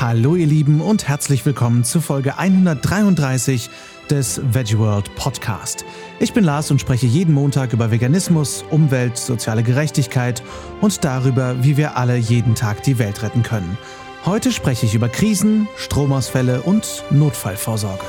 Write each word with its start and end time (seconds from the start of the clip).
Hallo 0.00 0.34
ihr 0.34 0.48
Lieben 0.48 0.80
und 0.80 1.06
herzlich 1.06 1.46
willkommen 1.46 1.84
zu 1.84 2.00
Folge 2.00 2.36
133 2.36 3.70
des 4.10 4.40
Veggie 4.52 4.76
World 4.76 5.14
Podcast. 5.14 5.84
Ich 6.18 6.32
bin 6.32 6.42
Lars 6.42 6.72
und 6.72 6.80
spreche 6.80 7.06
jeden 7.06 7.32
Montag 7.32 7.72
über 7.72 7.92
Veganismus, 7.92 8.64
Umwelt, 8.70 9.16
soziale 9.16 9.62
Gerechtigkeit 9.62 10.42
und 10.80 11.04
darüber, 11.04 11.62
wie 11.62 11.76
wir 11.76 11.96
alle 11.96 12.16
jeden 12.16 12.56
Tag 12.56 12.82
die 12.82 12.98
Welt 12.98 13.22
retten 13.22 13.44
können. 13.44 13.78
Heute 14.24 14.50
spreche 14.50 14.84
ich 14.84 14.96
über 14.96 15.08
Krisen, 15.08 15.68
Stromausfälle 15.76 16.62
und 16.62 17.04
Notfallvorsorge. 17.10 18.04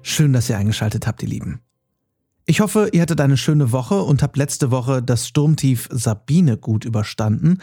Schön, 0.00 0.32
dass 0.32 0.48
ihr 0.48 0.56
eingeschaltet 0.56 1.06
habt, 1.06 1.22
ihr 1.22 1.28
Lieben. 1.28 1.60
Ich 2.46 2.60
hoffe, 2.60 2.88
ihr 2.92 3.02
hattet 3.02 3.20
eine 3.20 3.36
schöne 3.36 3.72
Woche 3.72 4.02
und 4.02 4.22
habt 4.22 4.36
letzte 4.36 4.70
Woche 4.70 5.02
das 5.02 5.28
Sturmtief 5.28 5.88
Sabine 5.90 6.56
gut 6.56 6.84
überstanden. 6.84 7.58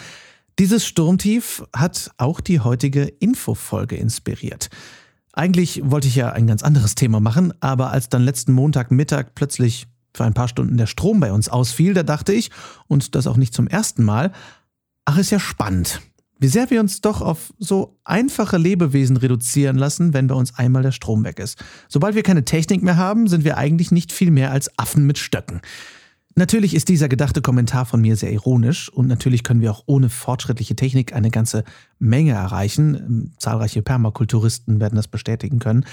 Dieses 0.59 0.85
Sturmtief 0.85 1.63
hat 1.75 2.12
auch 2.17 2.41
die 2.41 2.59
heutige 2.59 3.03
Infofolge 3.03 3.95
inspiriert. 3.95 4.70
Eigentlich 5.34 5.81
wollte 5.84 6.08
ich 6.08 6.16
ja 6.16 6.31
ein 6.31 6.48
ganz 6.48 6.62
anderes 6.62 6.95
Thema 6.95 7.20
machen, 7.20 7.53
aber 7.62 7.91
als 7.91 8.09
dann 8.09 8.23
letzten 8.23 8.52
Montagmittag 8.52 9.34
plötzlich 9.34 9.88
für 10.13 10.25
ein 10.25 10.34
paar 10.34 10.49
Stunden 10.49 10.77
der 10.77 10.88
Strom 10.88 11.20
bei 11.20 11.31
uns 11.31 11.48
ausfiel, 11.48 11.94
da 11.94 12.03
dachte 12.03 12.34
ich, 12.34 12.52
und 12.88 13.16
das 13.16 13.27
auch 13.27 13.38
nicht 13.38 13.53
zum 13.53 13.67
ersten 13.67 14.03
Mal, 14.03 14.34
ach, 15.05 15.17
ist 15.17 15.31
ja 15.31 15.39
spannend. 15.39 16.02
Wie 16.38 16.48
sehr 16.48 16.70
wir 16.70 16.80
uns 16.80 17.02
doch 17.02 17.22
auf 17.22 17.53
so 17.59 17.99
einfache 18.03 18.58
Lebewesen 18.58 19.16
reduzieren 19.16 19.77
lassen, 19.77 20.13
wenn 20.13 20.27
bei 20.27 20.36
uns 20.36 20.58
einmal 20.58 20.81
der 20.81 20.91
Strom 20.91 21.23
weg 21.23 21.39
ist. 21.39 21.63
Sobald 21.88 22.16
wir 22.16 22.23
keine 22.23 22.45
Technik 22.45 22.81
mehr 22.81 22.97
haben, 22.97 23.27
sind 23.27 23.44
wir 23.44 23.58
eigentlich 23.58 23.91
nicht 23.91 24.11
viel 24.11 24.31
mehr 24.31 24.52
als 24.52 24.77
Affen 24.77 25.05
mit 25.05 25.20
Stöcken. 25.20 25.61
Natürlich 26.35 26.76
ist 26.76 26.88
dieser 26.88 27.09
gedachte 27.09 27.41
Kommentar 27.41 27.85
von 27.85 28.02
mir 28.02 28.16
sehr 28.16 28.31
ironisch 28.31 28.89
und 28.89 29.08
natürlich 29.08 29.44
können 29.44 29.62
wir 29.62 29.72
auch 29.72 29.84
ohne 29.85 30.09
fortschrittliche 30.09 30.76
Technik 30.76 31.13
eine 31.13 31.30
ganze 31.30 31.63
Menge 31.99 32.31
erreichen. 32.31 33.33
Zahlreiche 33.38 33.81
Permakulturisten 33.81 34.80
werden 34.80 34.95
das 34.95 35.08
bestätigen 35.08 35.59
können. 35.59 35.86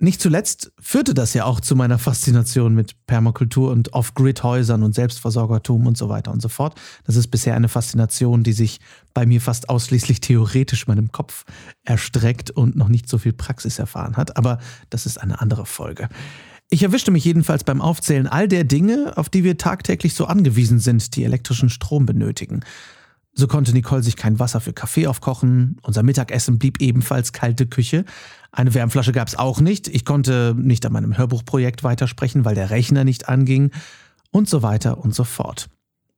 Nicht 0.00 0.20
zuletzt 0.20 0.72
führte 0.80 1.14
das 1.14 1.34
ja 1.34 1.44
auch 1.44 1.60
zu 1.60 1.76
meiner 1.76 1.98
Faszination 1.98 2.74
mit 2.74 3.06
Permakultur 3.06 3.70
und 3.70 3.92
Off-Grid-Häusern 3.92 4.82
und 4.82 4.94
Selbstversorgertum 4.94 5.86
und 5.86 5.96
so 5.96 6.08
weiter 6.08 6.32
und 6.32 6.42
so 6.42 6.48
fort. 6.48 6.78
Das 7.04 7.14
ist 7.14 7.28
bisher 7.28 7.54
eine 7.54 7.68
Faszination, 7.68 8.42
die 8.42 8.52
sich 8.52 8.80
bei 9.14 9.24
mir 9.24 9.40
fast 9.40 9.68
ausschließlich 9.68 10.20
theoretisch 10.20 10.88
meinem 10.88 11.12
Kopf 11.12 11.44
erstreckt 11.84 12.50
und 12.50 12.74
noch 12.74 12.88
nicht 12.88 13.08
so 13.08 13.18
viel 13.18 13.32
Praxis 13.32 13.78
erfahren 13.78 14.16
hat. 14.16 14.36
Aber 14.36 14.58
das 14.90 15.06
ist 15.06 15.18
eine 15.18 15.40
andere 15.40 15.64
Folge. 15.64 16.08
Ich 16.74 16.82
erwischte 16.82 17.12
mich 17.12 17.24
jedenfalls 17.24 17.62
beim 17.62 17.80
Aufzählen 17.80 18.26
all 18.26 18.48
der 18.48 18.64
Dinge, 18.64 19.12
auf 19.16 19.28
die 19.28 19.44
wir 19.44 19.56
tagtäglich 19.56 20.14
so 20.14 20.26
angewiesen 20.26 20.80
sind, 20.80 21.14
die 21.14 21.22
elektrischen 21.22 21.70
Strom 21.70 22.04
benötigen. 22.04 22.64
So 23.32 23.46
konnte 23.46 23.72
Nicole 23.72 24.02
sich 24.02 24.16
kein 24.16 24.40
Wasser 24.40 24.60
für 24.60 24.72
Kaffee 24.72 25.06
aufkochen, 25.06 25.76
unser 25.82 26.02
Mittagessen 26.02 26.58
blieb 26.58 26.80
ebenfalls 26.80 27.32
kalte 27.32 27.66
Küche, 27.66 28.04
eine 28.50 28.74
Wärmflasche 28.74 29.12
gab 29.12 29.28
es 29.28 29.38
auch 29.38 29.60
nicht, 29.60 29.86
ich 29.86 30.04
konnte 30.04 30.56
nicht 30.58 30.84
an 30.84 30.92
meinem 30.92 31.16
Hörbuchprojekt 31.16 31.84
weitersprechen, 31.84 32.44
weil 32.44 32.56
der 32.56 32.70
Rechner 32.70 33.04
nicht 33.04 33.28
anging 33.28 33.70
und 34.32 34.48
so 34.48 34.62
weiter 34.64 34.98
und 34.98 35.14
so 35.14 35.22
fort. 35.22 35.68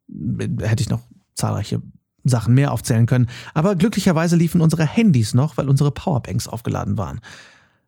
Hätte 0.08 0.82
ich 0.82 0.88
noch 0.88 1.02
zahlreiche 1.34 1.82
Sachen 2.24 2.54
mehr 2.54 2.72
aufzählen 2.72 3.04
können, 3.04 3.28
aber 3.52 3.76
glücklicherweise 3.76 4.36
liefen 4.36 4.62
unsere 4.62 4.86
Handys 4.86 5.34
noch, 5.34 5.58
weil 5.58 5.68
unsere 5.68 5.90
Powerbanks 5.90 6.48
aufgeladen 6.48 6.96
waren. 6.96 7.20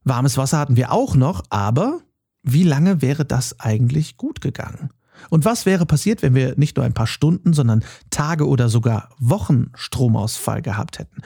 Warmes 0.05 0.37
Wasser 0.37 0.59
hatten 0.59 0.77
wir 0.77 0.93
auch 0.93 1.15
noch, 1.15 1.45
aber 1.49 2.03
wie 2.43 2.65
lange 2.65 3.03
wäre 3.03 3.25
das 3.25 3.59
eigentlich 3.61 4.17
gut 4.17 4.41
gegangen? 4.41 4.91
Und 5.31 5.45
was 5.45 5.67
wäre 5.67 5.87
passiert, 5.87 6.23
wenn 6.23 6.35
wir 6.35 6.55
nicht 6.57 6.77
nur 6.77 6.87
ein 6.87 6.95
paar 6.95 7.07
Stunden, 7.07 7.53
sondern 7.53 7.85
Tage 8.11 8.47
oder 8.47 8.69
sogar 8.69 9.11
Wochen 9.19 9.71
Stromausfall 9.75 10.63
gehabt 10.63 10.99
hätten? 10.99 11.23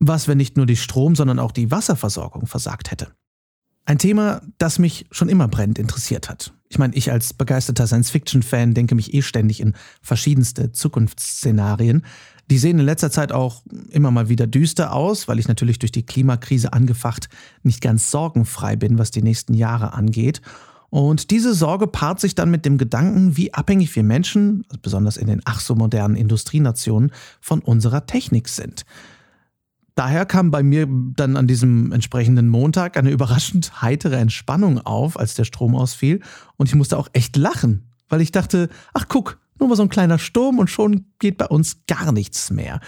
Was, 0.00 0.26
wenn 0.26 0.38
nicht 0.38 0.56
nur 0.56 0.66
die 0.66 0.76
Strom, 0.76 1.14
sondern 1.14 1.38
auch 1.38 1.52
die 1.52 1.70
Wasserversorgung 1.70 2.46
versagt 2.46 2.90
hätte? 2.90 3.08
Ein 3.84 3.98
Thema, 3.98 4.42
das 4.58 4.78
mich 4.78 5.06
schon 5.10 5.28
immer 5.28 5.48
brennend 5.48 5.78
interessiert 5.78 6.28
hat. 6.28 6.52
Ich 6.68 6.78
meine, 6.78 6.94
ich 6.94 7.10
als 7.10 7.34
begeisterter 7.34 7.86
Science-Fiction-Fan 7.86 8.74
denke 8.74 8.94
mich 8.94 9.12
eh 9.12 9.22
ständig 9.22 9.60
in 9.60 9.74
verschiedenste 10.00 10.72
Zukunftsszenarien. 10.72 12.04
Die 12.52 12.58
sehen 12.58 12.78
in 12.78 12.84
letzter 12.84 13.10
Zeit 13.10 13.32
auch 13.32 13.62
immer 13.88 14.10
mal 14.10 14.28
wieder 14.28 14.46
düster 14.46 14.92
aus, 14.92 15.26
weil 15.26 15.38
ich 15.38 15.48
natürlich 15.48 15.78
durch 15.78 15.90
die 15.90 16.04
Klimakrise 16.04 16.74
angefacht 16.74 17.30
nicht 17.62 17.80
ganz 17.80 18.10
sorgenfrei 18.10 18.76
bin, 18.76 18.98
was 18.98 19.10
die 19.10 19.22
nächsten 19.22 19.54
Jahre 19.54 19.94
angeht. 19.94 20.42
Und 20.90 21.30
diese 21.30 21.54
Sorge 21.54 21.86
paart 21.86 22.20
sich 22.20 22.34
dann 22.34 22.50
mit 22.50 22.66
dem 22.66 22.76
Gedanken, 22.76 23.38
wie 23.38 23.54
abhängig 23.54 23.96
wir 23.96 24.02
Menschen, 24.02 24.66
besonders 24.82 25.16
in 25.16 25.28
den 25.28 25.40
ach 25.46 25.60
so 25.60 25.74
modernen 25.74 26.14
Industrienationen, 26.14 27.10
von 27.40 27.60
unserer 27.60 28.04
Technik 28.04 28.50
sind. 28.50 28.84
Daher 29.94 30.26
kam 30.26 30.50
bei 30.50 30.62
mir 30.62 30.86
dann 31.16 31.38
an 31.38 31.46
diesem 31.46 31.90
entsprechenden 31.90 32.50
Montag 32.50 32.98
eine 32.98 33.12
überraschend 33.12 33.80
heitere 33.80 34.16
Entspannung 34.16 34.78
auf, 34.78 35.18
als 35.18 35.32
der 35.32 35.44
Strom 35.44 35.74
ausfiel. 35.74 36.20
Und 36.58 36.68
ich 36.68 36.74
musste 36.74 36.98
auch 36.98 37.08
echt 37.14 37.34
lachen, 37.38 37.84
weil 38.10 38.20
ich 38.20 38.30
dachte, 38.30 38.68
ach 38.92 39.06
guck, 39.08 39.38
nur 39.62 39.68
mal 39.68 39.76
so 39.76 39.84
ein 39.84 39.88
kleiner 39.88 40.18
Sturm 40.18 40.58
und 40.58 40.68
schon 40.68 41.06
geht 41.20 41.38
bei 41.38 41.46
uns 41.46 41.86
gar 41.86 42.10
nichts 42.10 42.50
mehr. 42.50 42.80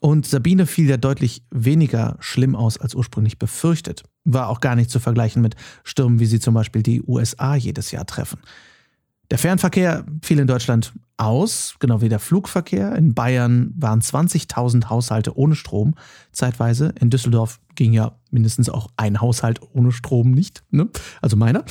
Und 0.00 0.26
Sabine 0.26 0.66
fiel 0.66 0.90
ja 0.90 0.96
deutlich 0.96 1.44
weniger 1.50 2.16
schlimm 2.18 2.56
aus 2.56 2.78
als 2.78 2.96
ursprünglich 2.96 3.38
befürchtet. 3.38 4.02
War 4.24 4.48
auch 4.48 4.60
gar 4.60 4.74
nicht 4.74 4.90
zu 4.90 4.98
vergleichen 4.98 5.40
mit 5.40 5.54
Stürmen, 5.84 6.18
wie 6.18 6.26
sie 6.26 6.40
zum 6.40 6.52
Beispiel 6.52 6.82
die 6.82 7.00
USA 7.06 7.54
jedes 7.54 7.92
Jahr 7.92 8.04
treffen. 8.06 8.40
Der 9.30 9.38
Fernverkehr 9.38 10.04
fiel 10.20 10.40
in 10.40 10.48
Deutschland 10.48 10.92
aus, 11.16 11.76
genau 11.78 12.00
wie 12.00 12.08
der 12.08 12.18
Flugverkehr. 12.18 12.94
In 12.96 13.14
Bayern 13.14 13.72
waren 13.78 14.00
20.000 14.00 14.90
Haushalte 14.90 15.38
ohne 15.38 15.54
Strom 15.54 15.94
zeitweise. 16.32 16.92
In 17.00 17.08
Düsseldorf 17.08 17.60
ging 17.76 17.92
ja 17.92 18.18
mindestens 18.30 18.68
auch 18.68 18.88
ein 18.96 19.20
Haushalt 19.20 19.60
ohne 19.72 19.92
Strom 19.92 20.32
nicht, 20.32 20.64
ne? 20.70 20.88
also 21.22 21.36
meiner. 21.36 21.64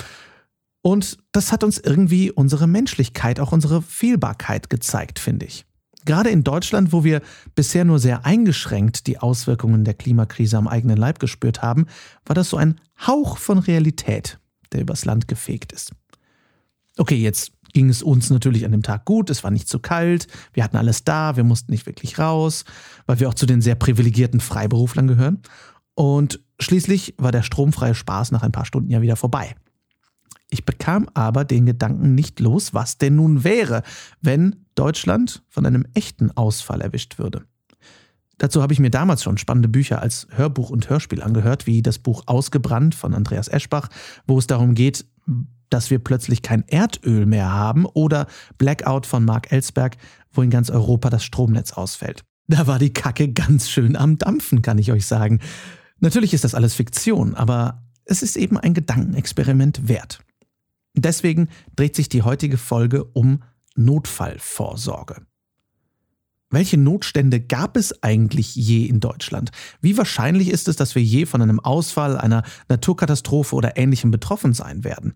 Und 0.84 1.18
das 1.32 1.54
hat 1.54 1.64
uns 1.64 1.78
irgendwie 1.80 2.30
unsere 2.30 2.68
Menschlichkeit, 2.68 3.40
auch 3.40 3.54
unsere 3.54 3.82
Fehlbarkeit 3.82 4.70
gezeigt, 4.70 5.18
finde 5.18 5.46
ich. 5.46 5.66
Gerade 6.06 6.30
in 6.30 6.44
Deutschland, 6.44 6.92
wo 6.92 7.06
wir 7.06 7.22
bisher 7.56 7.86
nur 7.86 8.00
sehr 8.00 8.26
eingeschränkt 8.26 9.08
die 9.08 9.18
Auswirkungen 9.18 9.86
der 9.86 9.94
Klimakrise 9.94 10.58
am 10.58 10.68
eigenen 10.68 10.98
Leib 10.98 11.20
gespürt 11.20 11.62
haben, 11.62 11.86
war 12.26 12.36
das 12.36 12.50
so 12.50 12.58
ein 12.58 12.82
Hauch 13.08 13.38
von 13.38 13.60
Realität, 13.60 14.40
der 14.74 14.82
übers 14.82 15.06
Land 15.06 15.30
gefegt 15.30 15.72
ist. 15.72 15.94
Okay, 16.98 17.16
jetzt 17.16 17.54
ging 17.72 17.88
es 17.88 18.04
uns 18.04 18.30
natürlich 18.30 18.66
an 18.66 18.74
dem 18.74 18.84
Tag 18.84 19.06
gut, 19.06 19.30
es 19.30 19.42
war 19.46 19.52
nicht 19.52 19.70
zu 19.70 19.80
kalt, 19.80 20.28
wir 20.52 20.66
hatten 20.66 20.76
alles 20.76 21.06
da, 21.06 21.38
wir 21.38 21.46
mussten 21.46 21.72
nicht 21.72 21.86
wirklich 21.86 22.20
raus, 22.20 22.66
weil 23.06 23.22
wir 23.22 23.30
auch 23.30 23.34
zu 23.34 23.46
den 23.46 23.62
sehr 23.62 23.76
privilegierten 23.76 24.42
Freiberuflern 24.42 25.08
gehören. 25.08 25.42
Und 25.96 26.42
schließlich 26.60 27.16
war 27.18 27.32
der 27.32 27.44
stromfreie 27.44 27.96
Spaß 27.96 28.32
nach 28.32 28.44
ein 28.44 28.52
paar 28.52 28.66
Stunden 28.66 28.92
ja 28.92 29.02
wieder 29.02 29.16
vorbei. 29.16 29.56
Ich 30.54 30.66
bekam 30.66 31.10
aber 31.16 31.46
den 31.46 31.66
Gedanken 31.66 32.14
nicht 32.14 32.40
los, 32.40 32.76
was 32.76 33.00
denn 33.00 33.16
nun 33.16 33.44
wäre, 33.44 33.82
wenn 34.22 34.68
Deutschland 34.76 35.42
von 35.50 35.66
einem 35.66 35.88
echten 35.96 36.30
Ausfall 36.30 36.82
erwischt 36.82 37.18
würde. 37.18 37.46
Dazu 38.38 38.62
habe 38.62 38.72
ich 38.72 38.80
mir 38.80 38.92
damals 38.92 39.24
schon 39.24 39.40
spannende 39.40 39.68
Bücher 39.68 40.04
als 40.04 40.28
Hörbuch 40.30 40.70
und 40.70 40.92
Hörspiel 40.92 41.24
angehört, 41.24 41.66
wie 41.66 41.82
das 41.82 41.98
Buch 41.98 42.22
Ausgebrannt 42.28 42.94
von 42.94 43.16
Andreas 43.16 43.48
Eschbach, 43.48 43.90
wo 44.28 44.38
es 44.38 44.46
darum 44.46 44.76
geht, 44.76 45.08
dass 45.72 45.90
wir 45.90 45.98
plötzlich 45.98 46.44
kein 46.44 46.64
Erdöl 46.68 47.26
mehr 47.26 47.52
haben, 47.52 47.88
oder 47.88 48.28
Blackout 48.60 49.08
von 49.08 49.26
Mark 49.26 49.52
Ellsberg, 49.52 49.98
wo 50.32 50.44
in 50.44 50.52
ganz 50.52 50.70
Europa 50.70 51.10
das 51.10 51.24
Stromnetz 51.24 51.74
ausfällt. 51.74 52.24
Da 52.48 52.68
war 52.68 52.78
die 52.78 52.94
Kacke 52.94 53.34
ganz 53.34 53.72
schön 53.72 53.96
am 53.96 54.20
Dampfen, 54.20 54.62
kann 54.62 54.78
ich 54.78 54.92
euch 54.92 55.08
sagen. 55.08 55.40
Natürlich 56.00 56.32
ist 56.36 56.44
das 56.44 56.54
alles 56.54 56.76
Fiktion, 56.76 57.34
aber 57.34 57.82
es 58.06 58.22
ist 58.22 58.36
eben 58.36 58.60
ein 58.60 58.76
Gedankenexperiment 58.76 59.88
wert. 59.88 60.20
Deswegen 60.96 61.50
dreht 61.76 61.96
sich 61.96 62.10
die 62.10 62.22
heutige 62.22 62.58
Folge 62.58 63.04
um 63.04 63.44
Notfallvorsorge. 63.76 65.26
Welche 66.54 66.78
Notstände 66.78 67.40
gab 67.40 67.76
es 67.78 68.04
eigentlich 68.04 68.56
je 68.56 68.86
in 68.86 69.00
Deutschland? 69.00 69.50
Wie 69.82 69.98
wahrscheinlich 69.98 70.50
ist 70.50 70.68
es, 70.68 70.76
dass 70.76 70.94
wir 70.94 71.02
je 71.02 71.26
von 71.26 71.42
einem 71.42 71.60
Ausfall, 71.60 72.16
einer 72.16 72.44
Naturkatastrophe 72.70 73.56
oder 73.56 73.76
ähnlichem 73.76 74.12
betroffen 74.12 74.54
sein 74.54 74.84
werden? 74.84 75.14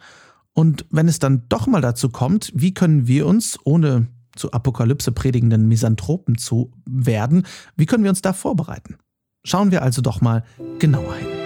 Und 0.53 0.87
wenn 0.89 1.07
es 1.07 1.19
dann 1.19 1.43
doch 1.47 1.67
mal 1.67 1.81
dazu 1.81 2.09
kommt, 2.09 2.51
wie 2.55 2.73
können 2.73 3.05
wir 3.05 3.27
uns, 3.27 3.59
ohne 3.63 4.07
zu 4.35 4.51
Apokalypse 4.51 5.11
predigenden 5.11 5.67
Misanthropen 5.67 6.39
zu 6.39 6.71
werden, 6.89 7.45
wie 7.75 7.85
können 7.85 8.03
wir 8.03 8.09
uns 8.09 8.23
da 8.23 8.33
vorbereiten? 8.33 8.97
Schauen 9.43 9.69
wir 9.69 9.83
also 9.83 10.01
doch 10.01 10.21
mal 10.21 10.43
genauer 10.79 11.15
hin. 11.17 11.36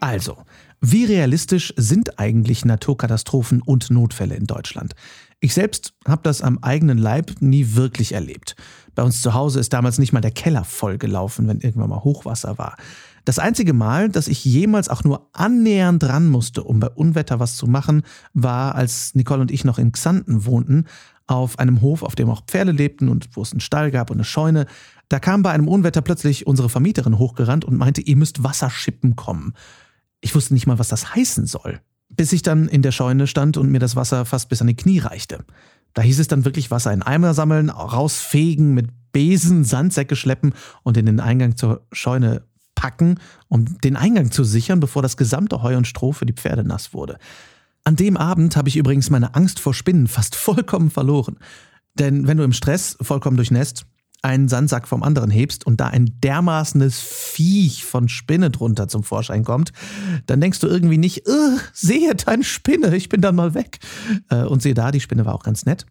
Also, 0.00 0.38
wie 0.80 1.04
realistisch 1.04 1.74
sind 1.76 2.18
eigentlich 2.18 2.64
Naturkatastrophen 2.64 3.60
und 3.60 3.90
Notfälle 3.90 4.34
in 4.34 4.46
Deutschland? 4.46 4.94
Ich 5.40 5.54
selbst 5.54 5.94
habe 6.08 6.22
das 6.22 6.42
am 6.42 6.58
eigenen 6.62 6.98
Leib 6.98 7.32
nie 7.40 7.74
wirklich 7.74 8.12
erlebt. 8.12 8.56
Bei 8.94 9.02
uns 9.02 9.22
zu 9.22 9.34
Hause 9.34 9.60
ist 9.60 9.72
damals 9.72 9.98
nicht 9.98 10.12
mal 10.12 10.20
der 10.20 10.30
Keller 10.30 10.64
vollgelaufen, 10.64 11.48
wenn 11.48 11.60
irgendwann 11.60 11.90
mal 11.90 12.04
Hochwasser 12.04 12.58
war. 12.58 12.76
Das 13.24 13.38
einzige 13.38 13.74
Mal, 13.74 14.08
dass 14.08 14.28
ich 14.28 14.44
jemals 14.44 14.88
auch 14.88 15.04
nur 15.04 15.28
annähernd 15.34 16.02
dran 16.02 16.28
musste, 16.28 16.64
um 16.64 16.80
bei 16.80 16.88
Unwetter 16.88 17.38
was 17.38 17.56
zu 17.56 17.66
machen, 17.66 18.02
war, 18.32 18.74
als 18.74 19.14
Nicole 19.14 19.42
und 19.42 19.50
ich 19.50 19.64
noch 19.64 19.78
in 19.78 19.92
Xanten 19.92 20.46
wohnten, 20.46 20.86
auf 21.26 21.58
einem 21.58 21.80
Hof, 21.80 22.02
auf 22.02 22.16
dem 22.16 22.28
auch 22.28 22.44
Pferde 22.44 22.72
lebten 22.72 23.08
und 23.08 23.36
wo 23.36 23.42
es 23.42 23.52
einen 23.52 23.60
Stall 23.60 23.90
gab 23.90 24.10
und 24.10 24.16
eine 24.16 24.24
Scheune. 24.24 24.66
Da 25.08 25.20
kam 25.20 25.42
bei 25.42 25.50
einem 25.50 25.68
Unwetter 25.68 26.02
plötzlich 26.02 26.46
unsere 26.46 26.68
Vermieterin 26.68 27.18
hochgerannt 27.18 27.64
und 27.64 27.76
meinte, 27.76 28.00
ihr 28.00 28.16
müsst 28.16 28.42
Wasserschippen 28.42 29.14
kommen. 29.14 29.54
Ich 30.20 30.34
wusste 30.34 30.54
nicht 30.54 30.66
mal, 30.66 30.78
was 30.78 30.88
das 30.88 31.14
heißen 31.14 31.46
soll. 31.46 31.80
Bis 32.08 32.32
ich 32.32 32.42
dann 32.42 32.68
in 32.68 32.82
der 32.82 32.92
Scheune 32.92 33.26
stand 33.26 33.56
und 33.56 33.70
mir 33.70 33.78
das 33.78 33.96
Wasser 33.96 34.24
fast 34.24 34.48
bis 34.48 34.60
an 34.60 34.66
die 34.66 34.76
Knie 34.76 34.98
reichte. 34.98 35.44
Da 35.94 36.02
hieß 36.02 36.20
es 36.20 36.28
dann 36.28 36.44
wirklich 36.44 36.70
Wasser 36.70 36.92
in 36.92 37.02
Eimer 37.02 37.34
sammeln, 37.34 37.70
rausfegen, 37.70 38.74
mit 38.74 38.90
Besen 39.12 39.64
Sandsäcke 39.64 40.16
schleppen 40.16 40.54
und 40.82 40.96
in 40.96 41.06
den 41.06 41.20
Eingang 41.20 41.56
zur 41.56 41.86
Scheune 41.92 42.42
packen, 42.74 43.18
um 43.48 43.80
den 43.80 43.96
Eingang 43.96 44.30
zu 44.30 44.44
sichern, 44.44 44.80
bevor 44.80 45.02
das 45.02 45.16
gesamte 45.16 45.62
Heu 45.62 45.76
und 45.76 45.86
Stroh 45.86 46.12
für 46.12 46.26
die 46.26 46.32
Pferde 46.32 46.64
nass 46.64 46.94
wurde. 46.94 47.18
An 47.84 47.96
dem 47.96 48.16
Abend 48.16 48.56
habe 48.56 48.68
ich 48.68 48.76
übrigens 48.76 49.10
meine 49.10 49.34
Angst 49.34 49.60
vor 49.60 49.74
Spinnen 49.74 50.06
fast 50.06 50.34
vollkommen 50.36 50.90
verloren. 50.90 51.38
Denn 51.94 52.26
wenn 52.26 52.36
du 52.36 52.44
im 52.44 52.52
Stress 52.52 52.96
vollkommen 53.00 53.36
durchnässt 53.36 53.84
einen 54.22 54.48
Sandsack 54.48 54.86
vom 54.86 55.02
anderen 55.02 55.30
hebst 55.30 55.66
und 55.66 55.80
da 55.80 55.88
ein 55.88 56.20
dermaßenes 56.20 57.00
Viech 57.00 57.84
von 57.84 58.08
Spinne 58.08 58.50
drunter 58.50 58.88
zum 58.88 59.02
Vorschein 59.02 59.44
kommt, 59.44 59.72
dann 60.26 60.40
denkst 60.40 60.60
du 60.60 60.66
irgendwie 60.66 60.98
nicht, 60.98 61.22
sehe 61.72 62.14
deine 62.14 62.44
Spinne, 62.44 62.94
ich 62.96 63.08
bin 63.08 63.20
dann 63.20 63.36
mal 63.36 63.54
weg. 63.54 63.78
Äh, 64.28 64.44
und 64.44 64.62
sehe 64.62 64.74
da, 64.74 64.90
die 64.90 65.00
Spinne 65.00 65.24
war 65.24 65.34
auch 65.34 65.42
ganz 65.42 65.64
nett 65.64 65.86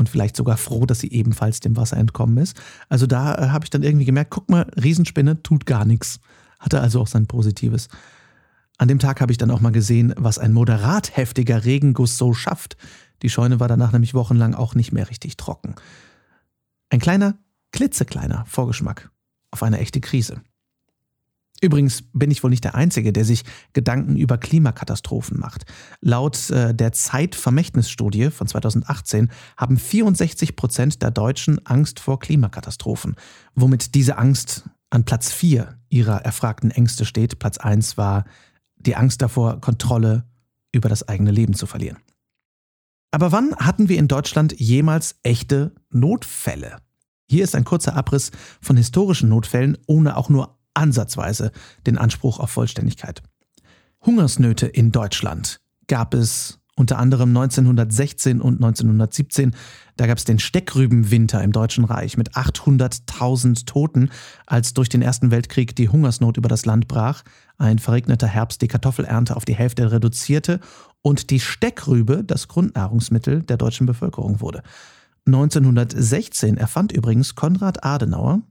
und 0.00 0.08
vielleicht 0.08 0.36
sogar 0.36 0.56
froh, 0.56 0.86
dass 0.86 1.00
sie 1.00 1.12
ebenfalls 1.12 1.60
dem 1.60 1.76
Wasser 1.76 1.98
entkommen 1.98 2.38
ist. 2.38 2.56
Also 2.88 3.06
da 3.06 3.34
äh, 3.34 3.48
habe 3.48 3.64
ich 3.64 3.70
dann 3.70 3.82
irgendwie 3.82 4.06
gemerkt, 4.06 4.30
guck 4.30 4.48
mal, 4.48 4.66
Riesenspinne 4.82 5.42
tut 5.42 5.66
gar 5.66 5.84
nichts. 5.84 6.20
Hatte 6.58 6.80
also 6.80 7.00
auch 7.00 7.06
sein 7.06 7.26
Positives. 7.26 7.88
An 8.78 8.88
dem 8.88 8.98
Tag 8.98 9.20
habe 9.20 9.30
ich 9.30 9.38
dann 9.38 9.50
auch 9.50 9.60
mal 9.60 9.72
gesehen, 9.72 10.14
was 10.16 10.38
ein 10.38 10.54
moderat 10.54 11.16
heftiger 11.16 11.66
Regenguss 11.66 12.16
so 12.16 12.32
schafft. 12.32 12.78
Die 13.22 13.28
Scheune 13.28 13.60
war 13.60 13.68
danach 13.68 13.92
nämlich 13.92 14.14
wochenlang 14.14 14.54
auch 14.54 14.74
nicht 14.74 14.90
mehr 14.90 15.10
richtig 15.10 15.36
trocken. 15.36 15.74
Ein 16.88 16.98
kleiner, 16.98 17.34
klitzekleiner 17.72 18.44
Vorgeschmack 18.46 19.10
auf 19.50 19.62
eine 19.62 19.78
echte 19.78 20.00
Krise. 20.00 20.42
Übrigens 21.60 22.02
bin 22.14 22.30
ich 22.30 22.42
wohl 22.42 22.50
nicht 22.50 22.64
der 22.64 22.74
Einzige, 22.74 23.12
der 23.12 23.24
sich 23.24 23.44
Gedanken 23.74 24.16
über 24.16 24.38
Klimakatastrophen 24.38 25.38
macht. 25.38 25.64
Laut 26.00 26.50
äh, 26.50 26.74
der 26.74 26.92
Zeitvermächtnisstudie 26.92 28.30
von 28.30 28.46
2018 28.46 29.30
haben 29.58 29.76
64 29.76 30.56
Prozent 30.56 31.02
der 31.02 31.10
Deutschen 31.10 31.64
Angst 31.66 32.00
vor 32.00 32.18
Klimakatastrophen, 32.18 33.14
womit 33.54 33.94
diese 33.94 34.16
Angst 34.16 34.70
an 34.88 35.04
Platz 35.04 35.32
4 35.32 35.78
ihrer 35.90 36.24
erfragten 36.24 36.70
Ängste 36.70 37.04
steht. 37.04 37.38
Platz 37.38 37.58
1 37.58 37.98
war 37.98 38.24
die 38.76 38.96
Angst 38.96 39.20
davor, 39.20 39.60
Kontrolle 39.60 40.24
über 40.72 40.88
das 40.88 41.06
eigene 41.08 41.30
Leben 41.30 41.54
zu 41.54 41.66
verlieren. 41.66 41.98
Aber 43.10 43.32
wann 43.32 43.54
hatten 43.56 43.88
wir 43.88 43.98
in 43.98 44.08
Deutschland 44.08 44.58
jemals 44.58 45.16
echte 45.24 45.74
Notfälle? 45.90 46.76
Hier 47.30 47.44
ist 47.44 47.54
ein 47.54 47.62
kurzer 47.62 47.94
Abriss 47.94 48.32
von 48.60 48.76
historischen 48.76 49.28
Notfällen, 49.28 49.78
ohne 49.86 50.16
auch 50.16 50.30
nur 50.30 50.58
ansatzweise 50.74 51.52
den 51.86 51.96
Anspruch 51.96 52.40
auf 52.40 52.50
Vollständigkeit. 52.50 53.22
Hungersnöte 54.04 54.66
in 54.66 54.90
Deutschland 54.90 55.60
gab 55.86 56.12
es 56.12 56.58
unter 56.74 56.98
anderem 56.98 57.28
1916 57.28 58.40
und 58.40 58.54
1917. 58.54 59.54
Da 59.96 60.08
gab 60.08 60.18
es 60.18 60.24
den 60.24 60.40
Steckrübenwinter 60.40 61.40
im 61.44 61.52
Deutschen 61.52 61.84
Reich 61.84 62.16
mit 62.16 62.32
800.000 62.32 63.64
Toten, 63.64 64.10
als 64.46 64.74
durch 64.74 64.88
den 64.88 65.02
Ersten 65.02 65.30
Weltkrieg 65.30 65.76
die 65.76 65.88
Hungersnot 65.88 66.36
über 66.36 66.48
das 66.48 66.66
Land 66.66 66.88
brach, 66.88 67.22
ein 67.58 67.78
verregneter 67.78 68.26
Herbst 68.26 68.60
die 68.60 68.68
Kartoffelernte 68.68 69.36
auf 69.36 69.44
die 69.44 69.54
Hälfte 69.54 69.92
reduzierte 69.92 70.58
und 71.02 71.30
die 71.30 71.38
Steckrübe 71.38 72.24
das 72.24 72.48
Grundnahrungsmittel 72.48 73.44
der 73.44 73.56
deutschen 73.56 73.86
Bevölkerung 73.86 74.40
wurde. 74.40 74.64
1916 75.26 76.56
erfand 76.56 76.92
übrigens 76.92 77.34
Konrad 77.34 77.84
Adenauer 77.84 78.42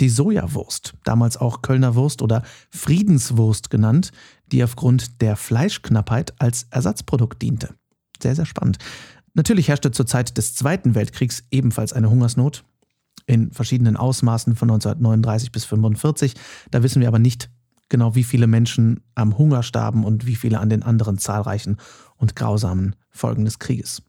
die 0.00 0.08
Sojawurst, 0.08 0.94
damals 1.04 1.36
auch 1.36 1.62
Kölner 1.62 1.94
Wurst 1.94 2.22
oder 2.22 2.42
Friedenswurst 2.70 3.70
genannt, 3.70 4.10
die 4.46 4.64
aufgrund 4.64 5.20
der 5.20 5.36
Fleischknappheit 5.36 6.34
als 6.40 6.66
Ersatzprodukt 6.70 7.40
diente. 7.40 7.74
Sehr, 8.20 8.34
sehr 8.34 8.46
spannend. 8.46 8.78
Natürlich 9.34 9.68
herrschte 9.68 9.90
zur 9.92 10.06
Zeit 10.06 10.36
des 10.36 10.54
Zweiten 10.54 10.94
Weltkriegs 10.94 11.44
ebenfalls 11.50 11.92
eine 11.92 12.10
Hungersnot 12.10 12.64
in 13.26 13.52
verschiedenen 13.52 13.96
Ausmaßen 13.96 14.56
von 14.56 14.70
1939 14.70 15.52
bis 15.52 15.64
1945. 15.64 16.34
Da 16.70 16.82
wissen 16.82 17.00
wir 17.00 17.08
aber 17.08 17.18
nicht 17.18 17.50
genau, 17.88 18.14
wie 18.14 18.24
viele 18.24 18.46
Menschen 18.46 19.02
am 19.14 19.38
Hunger 19.38 19.62
starben 19.62 20.04
und 20.04 20.26
wie 20.26 20.34
viele 20.34 20.58
an 20.58 20.68
den 20.68 20.82
anderen 20.82 21.18
zahlreichen 21.18 21.76
und 22.16 22.36
grausamen 22.36 22.96
Folgen 23.10 23.44
des 23.44 23.58
Krieges. 23.58 24.02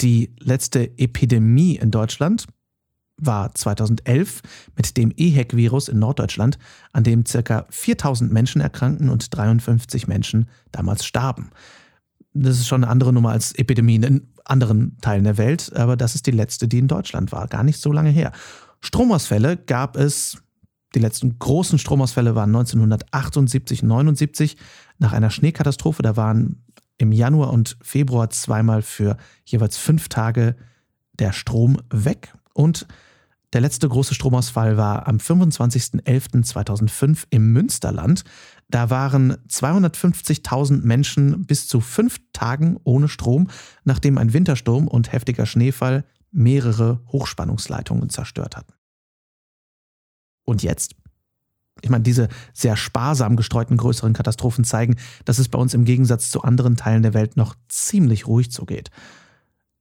Die 0.00 0.34
letzte 0.38 0.98
Epidemie 0.98 1.76
in 1.76 1.90
Deutschland 1.90 2.46
war 3.16 3.54
2011 3.54 4.40
mit 4.76 4.96
dem 4.96 5.12
EHEC-Virus 5.16 5.88
in 5.88 5.98
Norddeutschland, 5.98 6.58
an 6.92 7.04
dem 7.04 7.24
ca. 7.24 7.66
4000 7.68 8.32
Menschen 8.32 8.60
erkranken 8.60 9.08
und 9.10 9.36
53 9.36 10.08
Menschen 10.08 10.48
damals 10.72 11.04
starben. 11.04 11.50
Das 12.32 12.58
ist 12.58 12.68
schon 12.68 12.84
eine 12.84 12.90
andere 12.90 13.12
Nummer 13.12 13.30
als 13.30 13.52
Epidemien 13.52 14.02
in 14.02 14.28
anderen 14.44 14.96
Teilen 15.00 15.24
der 15.24 15.36
Welt, 15.36 15.74
aber 15.74 15.96
das 15.96 16.14
ist 16.14 16.26
die 16.26 16.32
letzte, 16.32 16.68
die 16.68 16.78
in 16.78 16.88
Deutschland 16.88 17.32
war, 17.32 17.46
gar 17.48 17.64
nicht 17.64 17.80
so 17.80 17.92
lange 17.92 18.10
her. 18.10 18.32
Stromausfälle 18.80 19.56
gab 19.56 19.96
es, 19.96 20.38
die 20.94 21.00
letzten 21.00 21.38
großen 21.38 21.78
Stromausfälle 21.78 22.34
waren 22.34 22.50
1978, 22.50 23.82
79 23.82 24.56
nach 24.98 25.12
einer 25.12 25.30
Schneekatastrophe. 25.30 26.02
Da 26.02 26.16
waren 26.16 26.64
im 27.00 27.12
Januar 27.12 27.52
und 27.52 27.76
Februar 27.80 28.30
zweimal 28.30 28.82
für 28.82 29.16
jeweils 29.44 29.78
fünf 29.78 30.08
Tage 30.08 30.56
der 31.14 31.32
Strom 31.32 31.78
weg 31.90 32.34
und 32.52 32.88
der 33.52 33.62
letzte 33.62 33.88
große 33.88 34.14
Stromausfall 34.14 34.76
war 34.76 35.08
am 35.08 35.16
25.11.2005 35.16 37.24
im 37.30 37.52
Münsterland. 37.52 38.22
Da 38.68 38.90
waren 38.90 39.34
250.000 39.48 40.82
Menschen 40.82 41.46
bis 41.46 41.66
zu 41.66 41.80
fünf 41.80 42.20
Tagen 42.32 42.78
ohne 42.84 43.08
Strom, 43.08 43.48
nachdem 43.82 44.18
ein 44.18 44.32
Wintersturm 44.32 44.86
und 44.86 45.10
heftiger 45.12 45.46
Schneefall 45.46 46.04
mehrere 46.30 47.00
Hochspannungsleitungen 47.08 48.08
zerstört 48.08 48.56
hatten. 48.56 48.74
Und 50.44 50.62
jetzt? 50.62 50.94
Ich 51.82 51.90
meine, 51.90 52.04
diese 52.04 52.28
sehr 52.52 52.76
sparsam 52.76 53.36
gestreuten 53.36 53.76
größeren 53.76 54.12
Katastrophen 54.12 54.64
zeigen, 54.64 54.96
dass 55.24 55.38
es 55.38 55.48
bei 55.48 55.58
uns 55.58 55.74
im 55.74 55.84
Gegensatz 55.84 56.30
zu 56.30 56.42
anderen 56.42 56.76
Teilen 56.76 57.02
der 57.02 57.14
Welt 57.14 57.36
noch 57.36 57.54
ziemlich 57.68 58.26
ruhig 58.26 58.50
zugeht. 58.50 58.90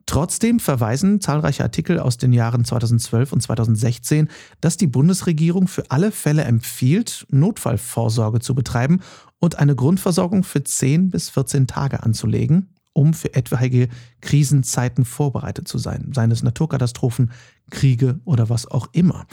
Trotzdem 0.10 0.60
verweisen 0.60 1.22
zahlreiche 1.22 1.62
Artikel 1.62 2.00
aus 2.00 2.18
den 2.18 2.34
Jahren 2.34 2.66
2012 2.66 3.32
und 3.32 3.42
2016, 3.42 4.28
dass 4.60 4.76
die 4.76 4.88
Bundesregierung 4.88 5.68
für 5.68 5.92
alle 5.92 6.12
Fälle 6.12 6.46
empfiehlt, 6.46 7.28
Notfallvorsorge 7.30 8.40
zu 8.40 8.56
betreiben 8.56 9.02
und 9.38 9.60
eine 9.60 9.76
Grundversorgung 9.76 10.44
für 10.44 10.64
10 10.64 11.12
bis 11.12 11.30
14 11.30 11.68
Tage 11.68 12.02
anzulegen, 12.02 12.70
um 12.94 13.14
für 13.14 13.36
etwaige 13.36 13.88
Krisenzeiten 14.22 15.06
vorbereitet 15.06 15.68
zu 15.68 15.78
sein, 15.78 16.12
seien 16.12 16.32
es 16.32 16.42
Naturkatastrophen, 16.42 17.32
Kriege 17.70 18.20
oder 18.26 18.50
was 18.50 18.66
auch 18.66 18.88
immer. 18.94 19.28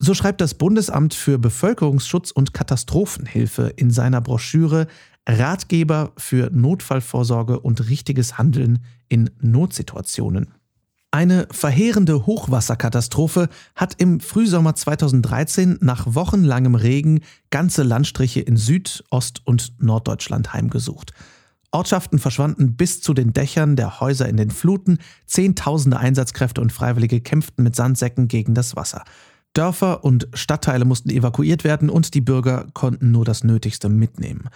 So 0.00 0.14
schreibt 0.14 0.40
das 0.40 0.54
Bundesamt 0.54 1.12
für 1.12 1.38
Bevölkerungsschutz 1.38 2.30
und 2.30 2.54
Katastrophenhilfe 2.54 3.72
in 3.76 3.90
seiner 3.90 4.20
Broschüre 4.20 4.86
Ratgeber 5.28 6.12
für 6.16 6.50
Notfallvorsorge 6.52 7.58
und 7.60 7.88
richtiges 7.88 8.38
Handeln 8.38 8.78
in 9.08 9.30
Notsituationen. 9.40 10.54
Eine 11.10 11.48
verheerende 11.50 12.26
Hochwasserkatastrophe 12.26 13.48
hat 13.74 13.94
im 13.98 14.20
Frühsommer 14.20 14.74
2013 14.74 15.78
nach 15.80 16.14
wochenlangem 16.14 16.74
Regen 16.74 17.20
ganze 17.50 17.82
Landstriche 17.82 18.40
in 18.40 18.56
Süd-, 18.56 19.04
Ost- 19.10 19.42
und 19.46 19.72
Norddeutschland 19.82 20.52
heimgesucht. 20.52 21.12
Ortschaften 21.70 22.18
verschwanden 22.18 22.76
bis 22.76 23.00
zu 23.00 23.14
den 23.14 23.32
Dächern 23.32 23.74
der 23.74 24.00
Häuser 24.00 24.28
in 24.28 24.36
den 24.36 24.50
Fluten, 24.50 24.98
Zehntausende 25.26 25.98
Einsatzkräfte 25.98 26.60
und 26.60 26.72
Freiwillige 26.72 27.20
kämpften 27.20 27.64
mit 27.64 27.74
Sandsäcken 27.74 28.28
gegen 28.28 28.54
das 28.54 28.76
Wasser. 28.76 29.04
Dörfer 29.54 30.04
und 30.04 30.28
Stadtteile 30.34 30.84
mussten 30.84 31.10
evakuiert 31.10 31.64
werden 31.64 31.90
und 31.90 32.14
die 32.14 32.20
Bürger 32.20 32.66
konnten 32.74 33.10
nur 33.10 33.24
das 33.24 33.44
Nötigste 33.44 33.88
mitnehmen. 33.88 34.48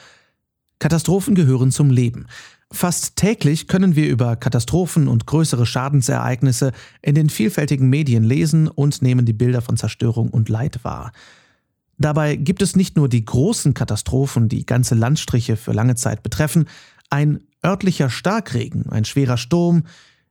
Katastrophen 0.79 1.35
gehören 1.35 1.71
zum 1.71 1.91
Leben. 1.91 2.27
Fast 2.73 3.17
täglich 3.17 3.69
können 3.69 3.97
wir 3.97 4.09
über 4.09 4.35
Katastrophen 4.35 5.07
und 5.07 5.27
größere 5.27 5.67
Schadensereignisse 5.67 6.73
in 7.03 7.15
den 7.15 7.29
vielfältigen 7.29 7.89
Medien 7.89 8.25
lesen 8.25 8.67
und 8.67 9.03
nehmen 9.03 9.27
die 9.27 9.33
Bilder 9.33 9.61
von 9.61 9.77
Zerstörung 9.77 10.31
und 10.31 10.49
Leid 10.49 10.83
wahr. 10.83 11.13
Dabei 11.99 12.35
gibt 12.35 12.63
es 12.63 12.75
nicht 12.75 12.97
nur 12.97 13.09
die 13.09 13.25
großen 13.25 13.75
Katastrophen, 13.75 14.49
die 14.49 14.67
ganze 14.67 14.95
Landstriche 14.95 15.57
für 15.57 15.73
lange 15.73 15.95
Zeit 15.95 16.23
betreffen, 16.23 16.67
ein 17.11 17.45
örtlicher 17.65 18.11
Starkregen, 18.11 18.89
ein 18.91 19.05
schwerer 19.05 19.37
Sturm, 19.37 19.85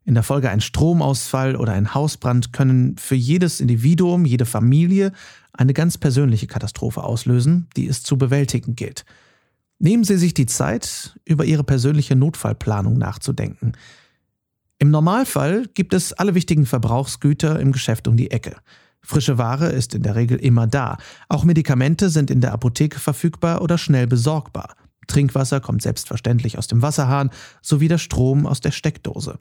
in 0.04 0.14
der 0.14 0.24
Folge 0.24 0.50
ein 0.50 0.62
Stromausfall 0.62 1.56
oder 1.56 1.74
ein 1.74 1.94
Hausbrand 1.94 2.54
können 2.54 2.98
für 2.98 3.16
jedes 3.16 3.60
Individuum, 3.60 4.26
jede 4.26 4.46
Familie 4.46 5.12
eine 5.54 5.74
ganz 5.74 5.98
persönliche 5.98 6.48
Katastrophe 6.48 7.04
auslösen, 7.04 7.68
die 7.76 7.88
es 7.88 8.04
zu 8.04 8.18
bewältigen 8.18 8.76
gilt. 8.76 9.06
Nehmen 9.80 10.04
Sie 10.04 10.18
sich 10.18 10.34
die 10.34 10.46
Zeit, 10.46 11.20
über 11.26 11.46
Ihre 11.46 11.64
persönliche 11.64 12.16
Notfallplanung 12.16 12.98
nachzudenken. 12.98 13.74
Im 14.80 14.90
Normalfall 14.90 15.68
gibt 15.74 15.94
es 15.94 16.14
alle 16.14 16.34
wichtigen 16.34 16.66
Verbrauchsgüter 16.66 17.60
im 17.60 17.72
Geschäft 17.72 18.08
um 18.08 18.18
die 18.18 18.32
Ecke. 18.32 18.58
Frische 19.04 19.38
Ware 19.38 19.70
ist 19.70 19.96
in 19.96 20.04
der 20.04 20.16
Regel 20.16 20.38
immer 20.38 20.68
da. 20.68 20.98
Auch 21.30 21.44
Medikamente 21.44 22.10
sind 22.10 22.30
in 22.30 22.42
der 22.42 22.54
Apotheke 22.54 23.00
verfügbar 23.00 23.62
oder 23.62 23.78
schnell 23.78 24.08
besorgbar. 24.08 24.76
Trinkwasser 25.08 25.60
kommt 25.60 25.82
selbstverständlich 25.82 26.58
aus 26.58 26.68
dem 26.68 26.82
Wasserhahn 26.82 27.32
sowie 27.62 27.88
der 27.88 27.98
Strom 27.98 28.46
aus 28.46 28.62
der 28.62 28.72
Steckdose. 28.72 29.40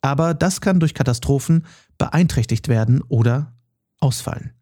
Aber 0.00 0.34
das 0.34 0.60
kann 0.60 0.80
durch 0.80 0.94
Katastrophen 0.94 1.66
beeinträchtigt 1.98 2.68
werden 2.68 3.02
oder 3.08 3.54
ausfallen. 4.00 4.52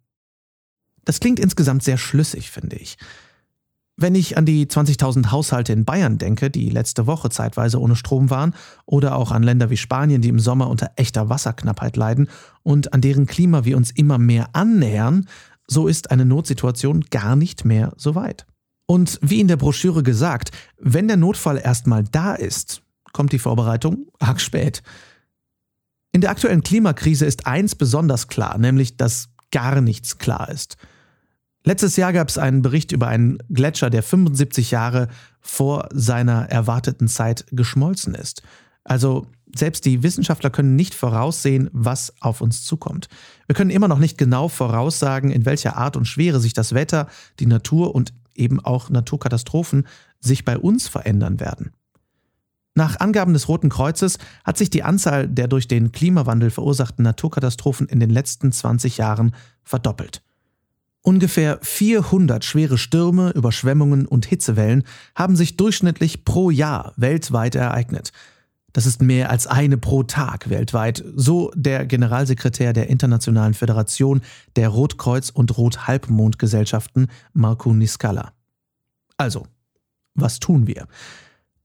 Das 1.05 1.21
klingt 1.21 1.41
insgesamt 1.41 1.83
sehr 1.83 1.97
schlüssig, 1.97 2.51
finde 2.51 2.77
ich. 2.77 2.99
Wenn 4.01 4.15
ich 4.15 4.37
an 4.37 4.47
die 4.47 4.67
20.000 4.67 5.33
Haushalte 5.33 5.73
in 5.73 5.85
Bayern 5.85 6.19
denke, 6.19 6.51
die 6.51 6.71
letzte 6.71 7.09
Woche 7.09 7.31
zeitweise 7.31 7.81
ohne 7.81 7.97
Strom 7.97 8.31
waren, 8.31 8.55
oder 8.87 9.17
auch 9.17 9.33
an 9.33 9.43
Länder 9.43 9.71
wie 9.71 9.77
Spanien, 9.77 10.23
die 10.23 10.29
im 10.29 10.39
Sommer 10.39 10.69
unter 10.69 10.93
echter 10.95 11.29
Wasserknappheit 11.29 11.97
leiden 11.97 12.29
und 12.63 12.93
an 12.93 13.01
deren 13.01 13.27
Klima 13.27 13.65
wir 13.65 13.77
uns 13.77 13.91
immer 13.91 14.19
mehr 14.19 14.51
annähern, 14.53 15.27
so 15.67 15.89
ist 15.89 16.13
eine 16.13 16.25
Notsituation 16.25 17.07
gar 17.11 17.35
nicht 17.35 17.65
mehr 17.65 17.93
so 17.97 18.15
weit. 18.15 18.47
Und 18.87 19.19
wie 19.21 19.41
in 19.41 19.49
der 19.49 19.57
Broschüre 19.57 20.05
gesagt, 20.05 20.53
wenn 20.79 21.09
der 21.09 21.17
Notfall 21.17 21.59
erstmal 21.59 22.05
da 22.05 22.35
ist, 22.35 22.83
kommt 23.13 23.33
die 23.33 23.41
Vorbereitung 23.41 24.07
arg 24.21 24.41
spät. 24.41 24.83
In 26.13 26.21
der 26.21 26.31
aktuellen 26.31 26.63
Klimakrise 26.63 27.27
ist 27.27 27.47
eins 27.47 27.75
besonders 27.75 28.29
klar, 28.29 28.59
nämlich 28.59 28.97
dass 28.97 29.29
gar 29.51 29.81
nichts 29.81 30.19
klar 30.19 30.49
ist. 30.49 30.77
Letztes 31.65 31.97
Jahr 31.97 32.13
gab 32.13 32.29
es 32.29 32.39
einen 32.39 32.63
Bericht 32.63 32.93
über 32.93 33.09
einen 33.09 33.39
Gletscher, 33.51 33.91
der 33.91 34.03
75 34.03 34.71
Jahre 34.71 35.09
vor 35.41 35.89
seiner 35.93 36.49
erwarteten 36.51 37.09
Zeit 37.09 37.45
geschmolzen 37.51 38.15
ist. 38.15 38.43
Also 38.85 39.27
selbst 39.55 39.85
die 39.85 40.03
Wissenschaftler 40.03 40.51
können 40.51 40.77
nicht 40.77 40.95
voraussehen, 40.95 41.69
was 41.73 42.15
auf 42.21 42.41
uns 42.41 42.65
zukommt. 42.65 43.09
Wir 43.47 43.55
können 43.55 43.71
immer 43.71 43.89
noch 43.89 43.99
nicht 43.99 44.19
genau 44.19 44.49
voraussagen, 44.49 45.31
in 45.31 45.45
welcher 45.45 45.77
Art 45.77 45.97
und 45.97 46.07
Schwere 46.07 46.41
sich 46.41 46.55
das 46.55 46.75
Wetter, 46.75 47.09
die 47.39 47.47
Natur 47.47 47.95
und 47.95 48.13
eben 48.35 48.65
auch 48.65 48.89
Naturkatastrophen 48.89 49.87
sich 50.21 50.45
bei 50.45 50.57
uns 50.57 50.89
verändern 50.89 51.41
werden. 51.41 51.73
Nach 52.79 53.01
Angaben 53.01 53.33
des 53.33 53.49
Roten 53.49 53.71
Kreuzes 53.71 54.19
hat 54.45 54.57
sich 54.57 54.71
die 54.71 54.85
Anzahl 54.85 55.27
der 55.27 55.49
durch 55.49 55.67
den 55.67 55.91
Klimawandel 55.91 56.49
verursachten 56.51 57.03
Naturkatastrophen 57.03 57.89
in 57.89 57.99
den 57.99 58.09
letzten 58.09 58.53
20 58.53 58.99
Jahren 58.99 59.35
verdoppelt. 59.65 60.23
Ungefähr 61.03 61.59
400 61.61 62.45
schwere 62.45 62.79
Stürme, 62.79 63.31
Überschwemmungen 63.31 64.07
und 64.07 64.27
Hitzewellen 64.27 64.85
haben 65.17 65.35
sich 65.35 65.57
durchschnittlich 65.57 66.25
pro 66.25 66.53
Jahr 66.53 66.93
weltweit 66.95 67.57
ereignet. 67.57 68.13
Das 68.73 68.87
ist 68.87 69.03
mehr 69.03 69.29
als 69.31 69.49
eine 69.49 69.77
pro 69.77 70.05
Tag 70.05 70.49
weltweit, 70.49 71.03
so 71.17 71.51
der 71.57 71.85
Generalsekretär 71.85 72.73
der 72.75 72.89
Internationalen 72.89 73.55
Föderation 73.55 74.21
der 74.55 74.69
Rotkreuz- 74.69 75.33
und 75.33 75.59
Rothalbmondgesellschaften, 75.59 77.09
Marco 77.33 77.73
Niscala. 77.73 78.31
Also, 79.17 79.49
was 80.15 80.39
tun 80.39 80.69
wir? 80.69 80.87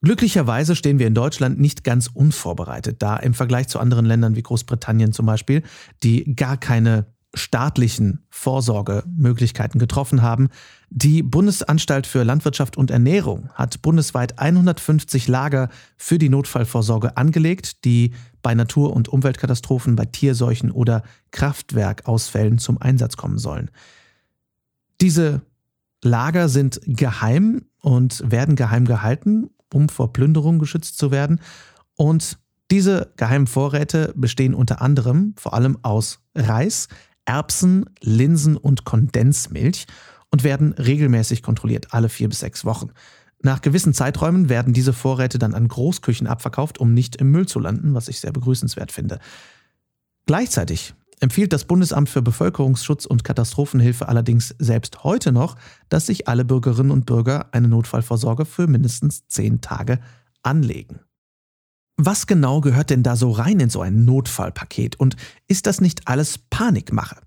Glücklicherweise 0.04 0.76
stehen 0.76 1.00
wir 1.00 1.08
in 1.08 1.14
Deutschland 1.14 1.60
nicht 1.62 1.86
ganz 1.86 2.10
unvorbereitet, 2.14 2.98
da 3.02 3.16
im 3.16 3.34
Vergleich 3.34 3.70
zu 3.70 3.80
anderen 3.80 4.06
Ländern 4.06 4.36
wie 4.36 4.44
Großbritannien 4.44 5.14
zum 5.14 5.26
Beispiel, 5.26 5.64
die 6.04 6.36
gar 6.36 6.58
keine 6.58 7.06
staatlichen 7.34 8.26
Vorsorgemöglichkeiten 8.30 9.80
getroffen 9.80 10.22
haben. 10.22 10.50
Die 10.90 11.24
Bundesanstalt 11.24 12.06
für 12.06 12.24
Landwirtschaft 12.24 12.76
und 12.76 12.92
Ernährung 12.92 13.50
hat 13.54 13.82
bundesweit 13.82 14.40
150 14.40 15.30
Lager 15.30 15.70
für 15.96 16.20
die 16.20 16.30
Notfallvorsorge 16.30 17.16
angelegt, 17.16 17.86
die 17.86 18.12
bei 18.42 18.54
Natur- 18.54 18.94
und 18.94 19.08
Umweltkatastrophen, 19.08 19.96
bei 19.96 20.06
Tierseuchen 20.06 20.70
oder 20.70 21.04
Kraftwerkausfällen 21.32 22.58
zum 22.58 22.80
Einsatz 22.80 23.16
kommen 23.16 23.38
sollen. 23.38 23.72
Diese 25.00 25.44
Lager 26.04 26.50
sind 26.50 26.82
geheim 26.86 27.66
und 27.82 28.30
werden 28.30 28.58
geheim 28.58 28.86
gehalten, 28.86 29.50
um 29.74 29.90
vor 29.90 30.14
Plünderung 30.14 30.60
geschützt 30.60 30.98
zu 30.98 31.12
werden. 31.12 31.42
Und 31.96 32.38
diese 32.72 33.12
geheimen 33.18 33.48
Vorräte 33.48 34.14
bestehen 34.16 34.54
unter 34.54 34.82
anderem 34.82 35.34
vor 35.38 35.54
allem 35.54 35.78
aus 35.84 36.20
Reis, 36.36 36.88
Erbsen, 37.26 37.90
Linsen 38.02 38.58
und 38.58 38.86
Kondensmilch 38.86 39.86
und 40.32 40.44
werden 40.44 40.74
regelmäßig 40.74 41.44
kontrolliert, 41.44 41.94
alle 41.94 42.10
vier 42.10 42.30
bis 42.30 42.40
sechs 42.40 42.66
Wochen. 42.66 42.90
Nach 43.42 43.62
gewissen 43.62 43.94
Zeiträumen 43.94 44.50
werden 44.50 44.74
diese 44.74 44.94
Vorräte 44.94 45.38
dann 45.38 45.54
an 45.54 45.68
Großküchen 45.68 46.28
abverkauft, 46.28 46.80
um 46.80 46.94
nicht 46.94 47.18
im 47.18 47.30
Müll 47.30 47.48
zu 47.48 47.60
landen, 47.60 47.94
was 47.94 48.08
ich 48.08 48.20
sehr 48.20 48.32
begrüßenswert 48.32 48.92
finde. 48.92 49.20
Gleichzeitig 50.26 50.96
empfiehlt 51.24 51.54
das 51.54 51.64
Bundesamt 51.64 52.10
für 52.10 52.22
Bevölkerungsschutz 52.22 53.06
und 53.06 53.24
Katastrophenhilfe 53.24 54.10
allerdings 54.10 54.54
selbst 54.60 55.06
heute 55.06 55.32
noch, 55.32 55.56
dass 55.88 56.08
sich 56.08 56.28
alle 56.28 56.44
Bürgerinnen 56.44 56.92
und 56.92 57.06
Bürger 57.06 57.48
eine 57.54 57.70
Notfallvorsorge 57.70 58.44
für 58.44 58.68
mindestens 58.68 59.26
zehn 59.28 59.62
Tage 59.62 60.00
anlegen. 60.44 61.00
Was 61.96 62.28
genau 62.28 62.60
gehört 62.60 62.90
denn 62.90 63.04
da 63.04 63.16
so 63.16 63.32
rein 63.32 63.62
in 63.62 63.70
so 63.70 63.82
ein 63.82 64.04
Notfallpaket 64.04 65.00
und 65.00 65.16
ist 65.48 65.66
das 65.66 65.80
nicht 65.80 66.10
alles 66.10 66.38
Panikmache? 66.38 67.22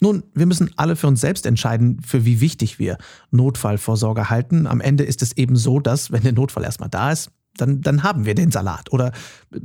Nun, 0.00 0.22
wir 0.32 0.46
müssen 0.46 0.70
alle 0.76 0.96
für 0.96 1.06
uns 1.06 1.20
selbst 1.20 1.44
entscheiden, 1.44 2.00
für 2.00 2.24
wie 2.24 2.40
wichtig 2.40 2.78
wir 2.78 2.96
Notfallvorsorge 3.30 4.30
halten. 4.30 4.66
Am 4.66 4.80
Ende 4.80 5.04
ist 5.04 5.20
es 5.20 5.36
eben 5.36 5.56
so, 5.56 5.80
dass, 5.80 6.10
wenn 6.10 6.22
der 6.22 6.32
Notfall 6.32 6.64
erstmal 6.64 6.88
da 6.88 7.12
ist, 7.12 7.30
dann, 7.58 7.82
dann 7.82 8.04
haben 8.04 8.24
wir 8.24 8.34
den 8.34 8.50
Salat 8.50 8.90
oder 8.90 9.12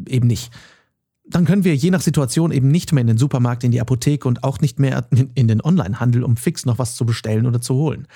eben 0.06 0.28
nicht. 0.28 0.52
Dann 1.30 1.46
können 1.46 1.64
wir 1.64 1.76
je 1.76 1.92
nach 1.92 2.02
Situation 2.02 2.52
eben 2.52 2.70
nicht 2.70 2.92
mehr 2.92 3.02
in 3.02 3.08
den 3.08 3.18
Supermarkt, 3.18 3.64
in 3.64 3.72
die 3.72 3.82
Apotheke 3.82 4.28
und 4.28 4.44
auch 4.44 4.60
nicht 4.60 4.80
mehr 4.80 5.08
in 5.12 5.48
den 5.48 5.64
Onlinehandel, 5.64 6.24
um 6.24 6.38
fix 6.38 6.66
noch 6.66 6.80
was 6.80 6.96
zu 6.96 7.06
bestellen 7.06 7.46
oder 7.46 7.62
zu 7.62 7.76
holen. 7.76 8.08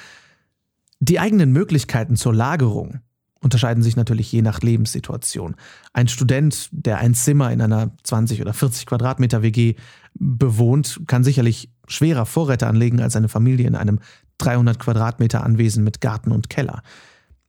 Die 0.99 1.19
eigenen 1.19 1.51
Möglichkeiten 1.51 2.15
zur 2.15 2.33
Lagerung 2.33 3.01
unterscheiden 3.39 3.83
sich 3.83 3.95
natürlich 3.95 4.31
je 4.31 4.41
nach 4.41 4.61
Lebenssituation. 4.61 5.55
Ein 5.91 6.07
Student, 6.07 6.69
der 6.71 6.99
ein 6.99 7.13
Zimmer 7.13 7.51
in 7.51 7.61
einer 7.61 7.91
20 8.03 8.41
oder 8.41 8.53
40 8.53 8.85
Quadratmeter 8.85 9.43
WG 9.43 9.75
bewohnt, 10.15 11.01
kann 11.07 11.23
sicherlich 11.23 11.69
schwerer 11.87 12.25
Vorräte 12.25 12.67
anlegen 12.67 13.01
als 13.01 13.15
eine 13.15 13.29
Familie 13.29 13.67
in 13.67 13.75
einem 13.75 13.99
300 14.37 14.79
Quadratmeter 14.79 15.43
Anwesen 15.43 15.83
mit 15.83 16.01
Garten 16.01 16.31
und 16.31 16.49
Keller. 16.49 16.81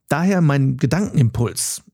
Daher 0.08 0.40
mein 0.40 0.76
Gedankenimpuls. 0.76 1.84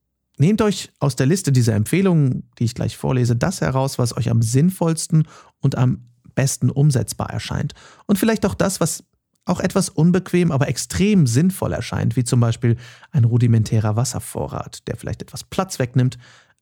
Nehmt 0.41 0.63
euch 0.63 0.91
aus 1.01 1.17
der 1.17 1.27
Liste 1.27 1.53
dieser 1.53 1.75
Empfehlungen, 1.75 2.49
die 2.59 2.65
ich 2.65 2.75
gleich 2.75 2.97
vorlese, 2.97 3.37
das 3.37 3.61
heraus, 3.61 3.99
was 3.99 4.17
euch 4.17 4.31
am 4.31 4.41
sinnvollsten 4.41 5.29
und 5.59 5.77
am 5.77 6.07
besten 6.35 6.71
umsetzbar 6.71 7.29
erscheint. 7.29 7.75
Und 8.07 8.19
vielleicht 8.19 8.47
auch 8.47 8.55
das, 8.55 8.81
was 8.81 9.05
auch 9.45 9.61
etwas 9.61 9.91
unbequem, 9.91 10.51
aber 10.51 10.69
extrem 10.69 11.27
sinnvoll 11.27 11.75
erscheint, 11.75 12.17
wie 12.17 12.25
zum 12.25 12.41
Beispiel 12.41 12.79
ein 13.11 13.25
rudimentärer 13.25 13.97
Wasservorrat, 13.97 14.89
der 14.89 14.97
vielleicht 14.97 15.21
etwas 15.21 15.45
Platz 15.45 15.79
wegnimmt, 15.79 16.17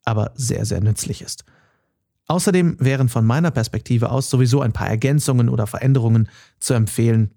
aber 0.04 0.32
sehr, 0.34 0.64
sehr 0.64 0.80
nützlich 0.80 1.22
ist. 1.22 1.44
Außerdem 2.26 2.78
wären 2.80 3.08
von 3.08 3.24
meiner 3.24 3.52
Perspektive 3.52 4.10
aus 4.10 4.28
sowieso 4.28 4.60
ein 4.60 4.72
paar 4.72 4.88
Ergänzungen 4.88 5.48
oder 5.48 5.68
Veränderungen 5.68 6.28
zu 6.58 6.74
empfehlen 6.74 7.30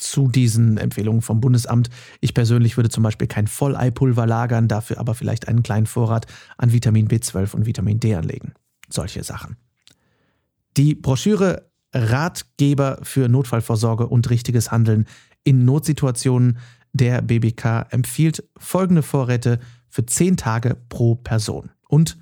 zu 0.00 0.28
diesen 0.28 0.76
Empfehlungen 0.76 1.22
vom 1.22 1.40
Bundesamt. 1.40 1.90
Ich 2.20 2.34
persönlich 2.34 2.76
würde 2.76 2.88
zum 2.88 3.02
Beispiel 3.02 3.28
kein 3.28 3.46
Volleipulver 3.46 4.26
lagern, 4.26 4.68
dafür 4.68 4.98
aber 4.98 5.14
vielleicht 5.14 5.48
einen 5.48 5.62
kleinen 5.62 5.86
Vorrat 5.86 6.26
an 6.58 6.72
Vitamin 6.72 7.08
B12 7.08 7.54
und 7.54 7.66
Vitamin 7.66 8.00
D 8.00 8.14
anlegen. 8.14 8.54
Solche 8.88 9.22
Sachen. 9.22 9.56
Die 10.76 10.94
Broschüre 10.94 11.70
Ratgeber 11.92 12.98
für 13.02 13.28
Notfallvorsorge 13.28 14.06
und 14.06 14.30
richtiges 14.30 14.70
Handeln 14.70 15.06
in 15.42 15.64
Notsituationen 15.64 16.58
der 16.92 17.22
BBK 17.22 17.86
empfiehlt 17.90 18.44
folgende 18.56 19.02
Vorräte 19.02 19.60
für 19.88 20.06
10 20.06 20.36
Tage 20.36 20.76
pro 20.88 21.16
Person. 21.16 21.70
Und 21.88 22.18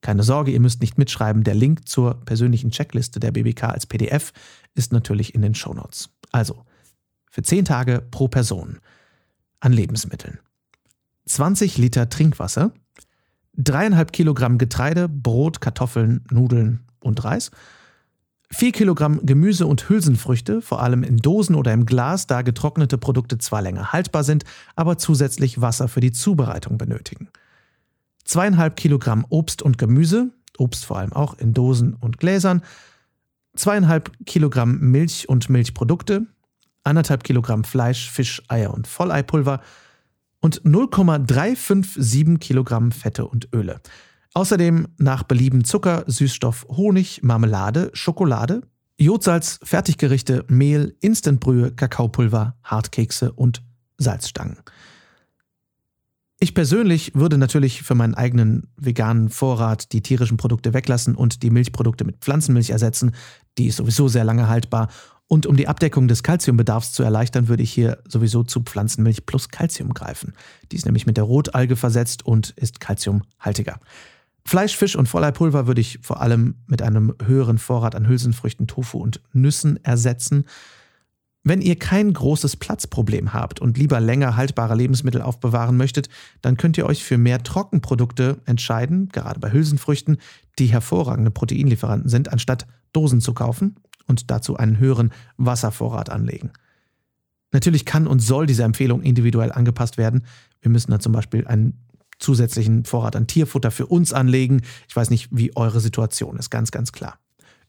keine 0.00 0.22
Sorge, 0.22 0.52
ihr 0.52 0.60
müsst 0.60 0.80
nicht 0.80 0.98
mitschreiben, 0.98 1.42
der 1.42 1.54
Link 1.54 1.88
zur 1.88 2.14
persönlichen 2.24 2.70
Checkliste 2.70 3.18
der 3.20 3.32
BBK 3.32 3.64
als 3.64 3.86
PDF 3.86 4.32
ist 4.74 4.92
natürlich 4.92 5.34
in 5.34 5.42
den 5.42 5.54
Shownotes. 5.54 6.10
Also, 6.32 6.64
für 7.36 7.42
10 7.42 7.66
Tage 7.66 8.02
pro 8.10 8.28
Person 8.28 8.78
an 9.60 9.70
Lebensmitteln. 9.70 10.38
20 11.26 11.76
Liter 11.76 12.08
Trinkwasser, 12.08 12.72
3,5 13.58 14.06
Kilogramm 14.06 14.56
Getreide, 14.56 15.06
Brot, 15.06 15.60
Kartoffeln, 15.60 16.24
Nudeln 16.30 16.86
und 17.00 17.22
Reis, 17.24 17.50
4 18.52 18.72
Kilogramm 18.72 19.20
Gemüse 19.26 19.66
und 19.66 19.86
Hülsenfrüchte, 19.86 20.62
vor 20.62 20.82
allem 20.82 21.02
in 21.02 21.18
Dosen 21.18 21.56
oder 21.56 21.74
im 21.74 21.84
Glas, 21.84 22.26
da 22.26 22.40
getrocknete 22.40 22.96
Produkte 22.96 23.36
zwar 23.36 23.60
länger 23.60 23.92
haltbar 23.92 24.24
sind, 24.24 24.44
aber 24.74 24.96
zusätzlich 24.96 25.60
Wasser 25.60 25.88
für 25.88 26.00
die 26.00 26.12
Zubereitung 26.12 26.78
benötigen. 26.78 27.28
2,5 28.26 28.70
Kilogramm 28.70 29.26
Obst 29.28 29.60
und 29.60 29.76
Gemüse 29.76 30.30
Obst 30.56 30.86
vor 30.86 31.00
allem 31.00 31.12
auch 31.12 31.38
in 31.38 31.52
Dosen 31.52 31.92
und 31.92 32.16
Gläsern, 32.16 32.62
zweieinhalb 33.56 34.10
Kilogramm 34.24 34.78
Milch 34.78 35.28
und 35.28 35.50
Milchprodukte, 35.50 36.26
anderthalb 36.86 37.24
Kilogramm 37.24 37.64
Fleisch, 37.64 38.10
Fisch, 38.10 38.42
Eier 38.48 38.72
und 38.72 38.86
Volleipulver 38.86 39.60
und 40.40 40.64
0,357 40.64 42.38
Kilogramm 42.38 42.92
Fette 42.92 43.26
und 43.26 43.48
Öle. 43.52 43.80
Außerdem 44.34 44.88
nach 44.98 45.22
Belieben 45.22 45.64
Zucker, 45.64 46.04
Süßstoff, 46.06 46.66
Honig, 46.68 47.22
Marmelade, 47.22 47.90
Schokolade, 47.94 48.62
Jodsalz, 48.98 49.58
Fertiggerichte, 49.62 50.44
Mehl, 50.48 50.96
Instantbrühe, 51.00 51.72
Kakaopulver, 51.72 52.56
Hartkekse 52.62 53.32
und 53.32 53.62
Salzstangen. 53.98 54.58
Ich 56.38 56.54
persönlich 56.54 57.14
würde 57.14 57.38
natürlich 57.38 57.82
für 57.82 57.94
meinen 57.94 58.14
eigenen 58.14 58.68
veganen 58.76 59.30
Vorrat 59.30 59.92
die 59.92 60.02
tierischen 60.02 60.36
Produkte 60.36 60.74
weglassen 60.74 61.14
und 61.14 61.42
die 61.42 61.50
Milchprodukte 61.50 62.04
mit 62.04 62.18
Pflanzenmilch 62.18 62.70
ersetzen. 62.70 63.14
Die 63.56 63.68
ist 63.68 63.76
sowieso 63.76 64.08
sehr 64.08 64.24
lange 64.24 64.48
haltbar. 64.48 64.88
Und 65.28 65.46
um 65.46 65.56
die 65.56 65.66
Abdeckung 65.66 66.06
des 66.06 66.22
Kalziumbedarfs 66.22 66.92
zu 66.92 67.02
erleichtern, 67.02 67.48
würde 67.48 67.62
ich 67.62 67.72
hier 67.72 67.98
sowieso 68.06 68.44
zu 68.44 68.60
Pflanzenmilch 68.62 69.26
plus 69.26 69.48
Kalzium 69.48 69.92
greifen. 69.92 70.34
Die 70.70 70.76
ist 70.76 70.86
nämlich 70.86 71.06
mit 71.06 71.16
der 71.16 71.24
Rotalge 71.24 71.74
versetzt 71.74 72.24
und 72.24 72.50
ist 72.50 72.78
kalziumhaltiger. 72.78 73.80
Fleisch, 74.44 74.76
Fisch 74.76 74.94
und 74.94 75.12
Volleipulver 75.12 75.66
würde 75.66 75.80
ich 75.80 75.98
vor 76.02 76.20
allem 76.20 76.54
mit 76.68 76.80
einem 76.80 77.16
höheren 77.24 77.58
Vorrat 77.58 77.96
an 77.96 78.06
Hülsenfrüchten, 78.06 78.68
Tofu 78.68 78.98
und 78.98 79.20
Nüssen 79.32 79.82
ersetzen. 79.84 80.44
Wenn 81.42 81.60
ihr 81.60 81.76
kein 81.76 82.12
großes 82.12 82.56
Platzproblem 82.56 83.32
habt 83.32 83.60
und 83.60 83.78
lieber 83.78 83.98
länger 83.98 84.36
haltbare 84.36 84.76
Lebensmittel 84.76 85.22
aufbewahren 85.22 85.76
möchtet, 85.76 86.08
dann 86.42 86.56
könnt 86.56 86.78
ihr 86.78 86.86
euch 86.86 87.02
für 87.02 87.18
mehr 87.18 87.42
Trockenprodukte 87.42 88.38
entscheiden, 88.46 89.08
gerade 89.08 89.40
bei 89.40 89.52
Hülsenfrüchten, 89.52 90.18
die 90.60 90.66
hervorragende 90.66 91.32
Proteinlieferanten 91.32 92.08
sind, 92.08 92.32
anstatt 92.32 92.66
Dosen 92.92 93.20
zu 93.20 93.34
kaufen 93.34 93.76
und 94.06 94.30
dazu 94.30 94.56
einen 94.56 94.78
höheren 94.78 95.12
Wasservorrat 95.36 96.10
anlegen. 96.10 96.52
Natürlich 97.52 97.84
kann 97.84 98.06
und 98.06 98.20
soll 98.20 98.46
diese 98.46 98.64
Empfehlung 98.64 99.02
individuell 99.02 99.52
angepasst 99.52 99.98
werden. 99.98 100.24
Wir 100.60 100.70
müssen 100.70 100.90
da 100.90 100.98
zum 100.98 101.12
Beispiel 101.12 101.46
einen 101.46 101.86
zusätzlichen 102.18 102.84
Vorrat 102.84 103.16
an 103.16 103.26
Tierfutter 103.26 103.70
für 103.70 103.86
uns 103.86 104.12
anlegen. 104.12 104.62
Ich 104.88 104.96
weiß 104.96 105.10
nicht, 105.10 105.28
wie 105.30 105.54
eure 105.56 105.80
Situation 105.80 106.36
ist, 106.36 106.50
ganz, 106.50 106.70
ganz 106.70 106.92
klar. 106.92 107.18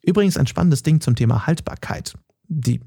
Übrigens 0.02 0.38
ein 0.38 0.48
spannendes 0.48 0.84
Ding 0.84 1.02
zum 1.02 1.16
Thema 1.16 1.48
Haltbarkeit, 1.48 2.18
die 2.48 2.82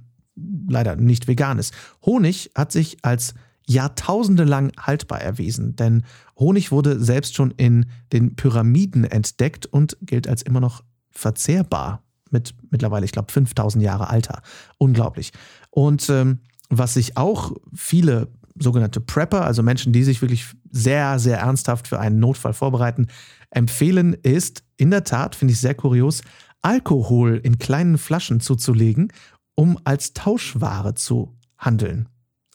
leider 0.69 0.97
nicht 0.97 1.28
vegan 1.28 1.59
ist. 1.59 1.75
Honig 2.04 2.50
hat 2.54 2.73
sich 2.73 2.99
als 3.02 3.35
Jahrtausende 3.66 4.45
lang 4.45 4.73
haltbar 4.78 5.21
erwiesen, 5.21 5.76
denn 5.76 6.02
Honig 6.38 6.73
wurde 6.73 6.99
selbst 6.99 7.35
schon 7.35 7.50
in 7.52 7.87
den 8.12 8.35
Pyramiden 8.37 9.04
entdeckt 9.04 9.66
und 9.66 9.97
gilt 10.00 10.28
als 10.28 10.42
immer 10.42 10.61
noch 10.61 10.83
verzehrbar 11.11 12.02
mit 12.32 12.54
mittlerweile, 12.70 13.04
ich 13.04 13.12
glaube, 13.12 13.32
5000 13.32 13.82
Jahre 13.82 14.08
Alter. 14.08 14.42
Unglaublich. 14.78 15.32
Und 15.70 16.08
ähm, 16.10 16.40
was 16.68 16.94
sich 16.94 17.16
auch 17.16 17.52
viele 17.75 18.28
sogenannte 18.58 19.00
Prepper, 19.00 19.44
also 19.44 19.62
Menschen, 19.62 19.92
die 19.92 20.04
sich 20.04 20.22
wirklich 20.22 20.46
sehr, 20.70 21.18
sehr 21.18 21.38
ernsthaft 21.38 21.88
für 21.88 21.99
einen 21.99 22.20
Notfall 22.20 22.52
vorbereiten, 22.52 23.08
empfehlen, 23.50 24.14
ist 24.14 24.62
in 24.76 24.90
der 24.90 25.04
Tat, 25.04 25.34
finde 25.34 25.52
ich 25.52 25.60
sehr 25.60 25.75
kurios, 25.75 26.22
Alkohol 26.62 27.40
in 27.42 27.58
kleinen 27.58 27.99
Flaschen 27.99 28.40
zuzulegen, 28.40 29.12
um 29.54 29.78
als 29.84 30.12
Tauschware 30.12 30.94
zu 30.94 31.37
handeln. 31.58 32.08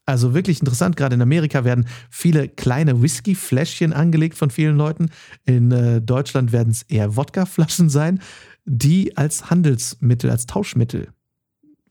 Also 0.06 0.36
wirklich 0.36 0.60
interessant, 0.60 0.96
gerade 0.96 1.16
in 1.16 1.22
Amerika 1.22 1.64
werden 1.64 1.88
viele 2.12 2.48
kleine 2.48 3.02
Whisky-Fläschchen 3.02 3.92
angelegt 3.92 4.38
von 4.38 4.52
vielen 4.52 4.78
Leuten. 4.78 5.10
In 5.46 5.72
äh, 5.72 6.00
Deutschland 6.00 6.52
werden 6.52 6.70
es 6.70 6.84
eher 6.84 7.16
Wodka-Flaschen 7.16 7.90
sein, 7.90 8.20
die 8.66 9.16
als 9.16 9.50
Handelsmittel, 9.50 10.30
als 10.30 10.48
Tauschmittel 10.48 11.10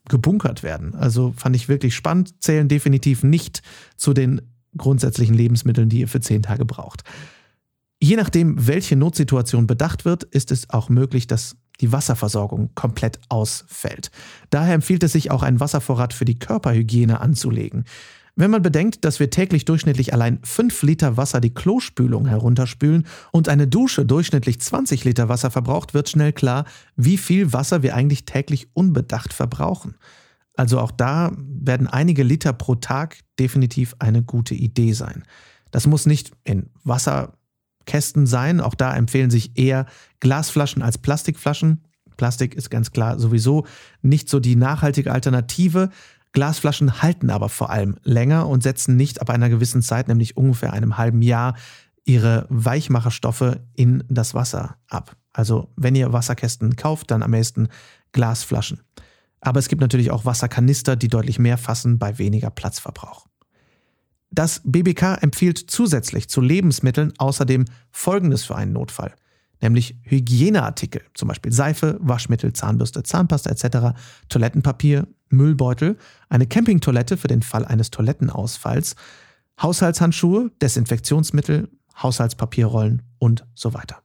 gebunkert 0.09 0.63
werden. 0.63 0.95
Also 0.95 1.33
fand 1.37 1.57
ich 1.57 1.69
wirklich 1.69 1.95
spannend, 1.95 2.43
zählen 2.43 2.69
definitiv 2.69 3.23
nicht 3.23 3.63
zu 3.97 4.13
den 4.13 4.43
grundsätzlichen 4.77 5.35
Lebensmitteln, 5.35 5.89
die 5.89 6.01
ihr 6.01 6.09
für 6.09 6.21
zehn 6.21 6.43
Tage 6.43 6.65
braucht. 6.65 7.05
Je 8.01 8.17
nachdem, 8.17 8.67
welche 8.67 8.97
Notsituation 8.97 9.67
bedacht 9.67 10.05
wird, 10.05 10.25
ist 10.25 10.51
es 10.51 10.69
auch 10.69 10.89
möglich, 10.89 11.27
dass 11.27 11.57
die 11.81 11.91
Wasserversorgung 11.91 12.71
komplett 12.75 13.19
ausfällt. 13.29 14.11
Daher 14.51 14.75
empfiehlt 14.75 15.03
es 15.03 15.13
sich 15.13 15.31
auch, 15.31 15.43
einen 15.43 15.61
Wasservorrat 15.61 16.13
für 16.13 16.25
die 16.25 16.39
Körperhygiene 16.39 17.21
anzulegen. 17.21 17.85
Wenn 18.37 18.51
man 18.51 18.63
bedenkt, 18.63 19.05
dass 19.05 19.21
wir 19.21 19.31
täglich 19.31 19.65
durchschnittlich 19.65 20.13
allein 20.13 20.41
5 20.43 20.83
Liter 20.83 21.17
Wasser 21.17 21.41
die 21.41 21.55
Klospülung 21.55 22.27
herunterspülen 22.27 23.07
und 23.31 23.49
eine 23.49 23.69
Dusche 23.69 24.05
durchschnittlich 24.05 24.61
20 24.61 25.05
Liter 25.05 25.29
Wasser 25.29 25.53
verbraucht, 25.53 25.95
wird 25.95 26.09
schnell 26.09 26.33
klar, 26.33 26.65
wie 26.97 27.17
viel 27.17 27.53
Wasser 27.53 27.83
wir 27.83 27.95
eigentlich 27.95 28.25
täglich 28.25 28.69
unbedacht 28.75 29.33
verbrauchen. 29.33 29.97
Also 30.57 30.81
auch 30.81 30.91
da 30.91 31.33
werden 31.37 31.87
einige 31.87 32.25
Liter 32.25 32.53
pro 32.53 32.75
Tag 32.75 33.19
definitiv 33.39 33.95
eine 34.01 34.23
gute 34.23 34.55
Idee 34.55 34.93
sein. 34.93 35.25
Das 35.71 35.87
muss 35.87 36.07
nicht 36.07 36.33
in 36.45 36.71
Wasserkästen 36.83 38.27
sein, 38.27 38.61
auch 38.61 38.75
da 38.75 38.97
empfehlen 38.97 39.31
sich 39.31 39.57
eher 39.57 39.87
Glasflaschen 40.21 40.83
als 40.83 40.99
Plastikflaschen. 40.99 41.85
Plastik 42.17 42.55
ist 42.55 42.71
ganz 42.71 42.93
klar 42.93 43.19
sowieso 43.19 43.67
nicht 44.03 44.29
so 44.29 44.39
die 44.39 44.55
nachhaltige 44.55 45.13
Alternative, 45.13 45.91
Glasflaschen 46.35 47.01
halten 47.01 47.31
aber 47.31 47.49
vor 47.49 47.71
allem 47.71 47.97
länger 48.03 48.49
und 48.49 48.63
setzen 48.63 48.97
nicht 48.97 49.23
ab 49.23 49.31
einer 49.31 49.49
gewissen 49.49 49.83
Zeit, 49.83 50.09
nämlich 50.09 50.37
ungefähr 50.37 50.73
einem 50.73 50.99
halben 50.99 51.23
Jahr, 51.23 51.55
ihre 52.05 52.47
Weichmacherstoffe 52.51 53.59
in 53.75 54.05
das 54.09 54.35
Wasser 54.35 54.77
ab. 54.89 55.17
Also 55.33 55.73
wenn 55.77 55.95
ihr 55.95 56.13
Wasserkästen 56.13 56.77
kauft, 56.77 57.11
dann 57.11 57.23
am 57.23 57.31
besten 57.31 57.69
Glasflaschen. 58.13 58.81
Aber 59.41 59.61
es 59.61 59.69
gibt 59.69 59.81
natürlich 59.81 60.11
auch 60.11 60.25
Wasserkanister, 60.25 60.97
die 60.97 61.09
deutlich 61.09 61.39
mehr 61.39 61.57
fassen 61.57 61.99
bei 61.99 62.19
weniger 62.19 62.51
Platzverbrauch. 62.51 63.27
Das 64.31 64.61
BBK 64.65 65.23
empfiehlt 65.23 65.59
zusätzlich 65.59 66.29
zu 66.29 66.41
Lebensmitteln 66.41 67.13
außerdem 67.17 67.65
Folgendes 67.93 68.45
für 68.45 68.57
einen 68.57 68.73
Notfall 68.73 69.15
nämlich 69.65 69.97
Hygieneartikel, 70.03 71.03
zum 71.15 71.29
Beispiel 71.29 71.51
Seife, 71.51 71.99
Waschmittel, 72.01 72.53
Zahnbürste, 72.53 73.03
Zahnpasta 73.03 73.51
etc., 73.51 73.99
Toilettenpapier, 74.29 75.09
Müllbeutel, 75.35 75.97
eine 76.29 76.47
Campingtoilette 76.47 77.17
für 77.17 77.29
den 77.29 77.43
Fall 77.43 77.65
eines 77.65 77.91
Toilettenausfalls, 77.91 78.97
Haushaltshandschuhe, 79.61 80.51
Desinfektionsmittel, 80.61 81.69
Haushaltspapierrollen 82.03 83.03
und 83.19 83.47
so 83.55 83.75
weiter. 83.75 84.03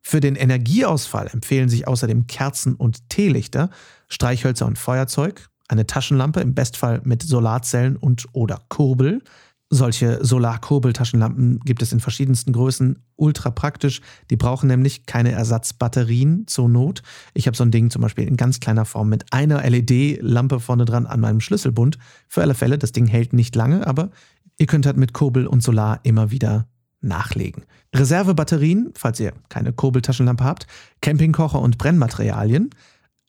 Für 0.00 0.20
den 0.20 0.36
Energieausfall 0.36 1.28
empfehlen 1.32 1.68
sich 1.68 1.86
außerdem 1.86 2.26
Kerzen 2.26 2.74
und 2.74 3.08
Teelichter, 3.10 3.70
Streichhölzer 4.08 4.66
und 4.66 4.78
Feuerzeug, 4.78 5.48
eine 5.68 5.86
Taschenlampe 5.86 6.40
im 6.40 6.54
Bestfall 6.54 7.02
mit 7.04 7.22
Solarzellen 7.22 7.96
und 7.96 8.26
oder 8.32 8.62
Kurbel, 8.68 9.22
solche 9.70 10.24
Solarkurbeltaschenlampen 10.24 11.60
gibt 11.60 11.82
es 11.82 11.92
in 11.92 12.00
verschiedensten 12.00 12.52
Größen, 12.52 13.02
ultra 13.16 13.50
praktisch. 13.50 14.00
Die 14.30 14.36
brauchen 14.36 14.66
nämlich 14.66 15.04
keine 15.04 15.32
Ersatzbatterien 15.32 16.46
zur 16.46 16.68
Not. 16.68 17.02
Ich 17.34 17.46
habe 17.46 17.56
so 17.56 17.64
ein 17.64 17.70
Ding 17.70 17.90
zum 17.90 18.02
Beispiel 18.02 18.26
in 18.26 18.36
ganz 18.36 18.60
kleiner 18.60 18.86
Form 18.86 19.08
mit 19.08 19.32
einer 19.32 19.62
LED-Lampe 19.68 20.60
vorne 20.60 20.86
dran 20.86 21.06
an 21.06 21.20
meinem 21.20 21.40
Schlüsselbund. 21.40 21.98
Für 22.28 22.42
alle 22.42 22.54
Fälle, 22.54 22.78
das 22.78 22.92
Ding 22.92 23.06
hält 23.06 23.32
nicht 23.34 23.54
lange, 23.56 23.86
aber 23.86 24.10
ihr 24.56 24.66
könnt 24.66 24.86
halt 24.86 24.96
mit 24.96 25.12
Kurbel 25.12 25.46
und 25.46 25.62
Solar 25.62 26.00
immer 26.02 26.30
wieder 26.30 26.66
nachlegen. 27.00 27.64
Reservebatterien, 27.94 28.92
falls 28.94 29.20
ihr 29.20 29.32
keine 29.48 29.72
Kurbeltaschenlampe 29.72 30.44
habt, 30.44 30.66
Campingkocher 31.00 31.60
und 31.60 31.78
Brennmaterialien. 31.78 32.70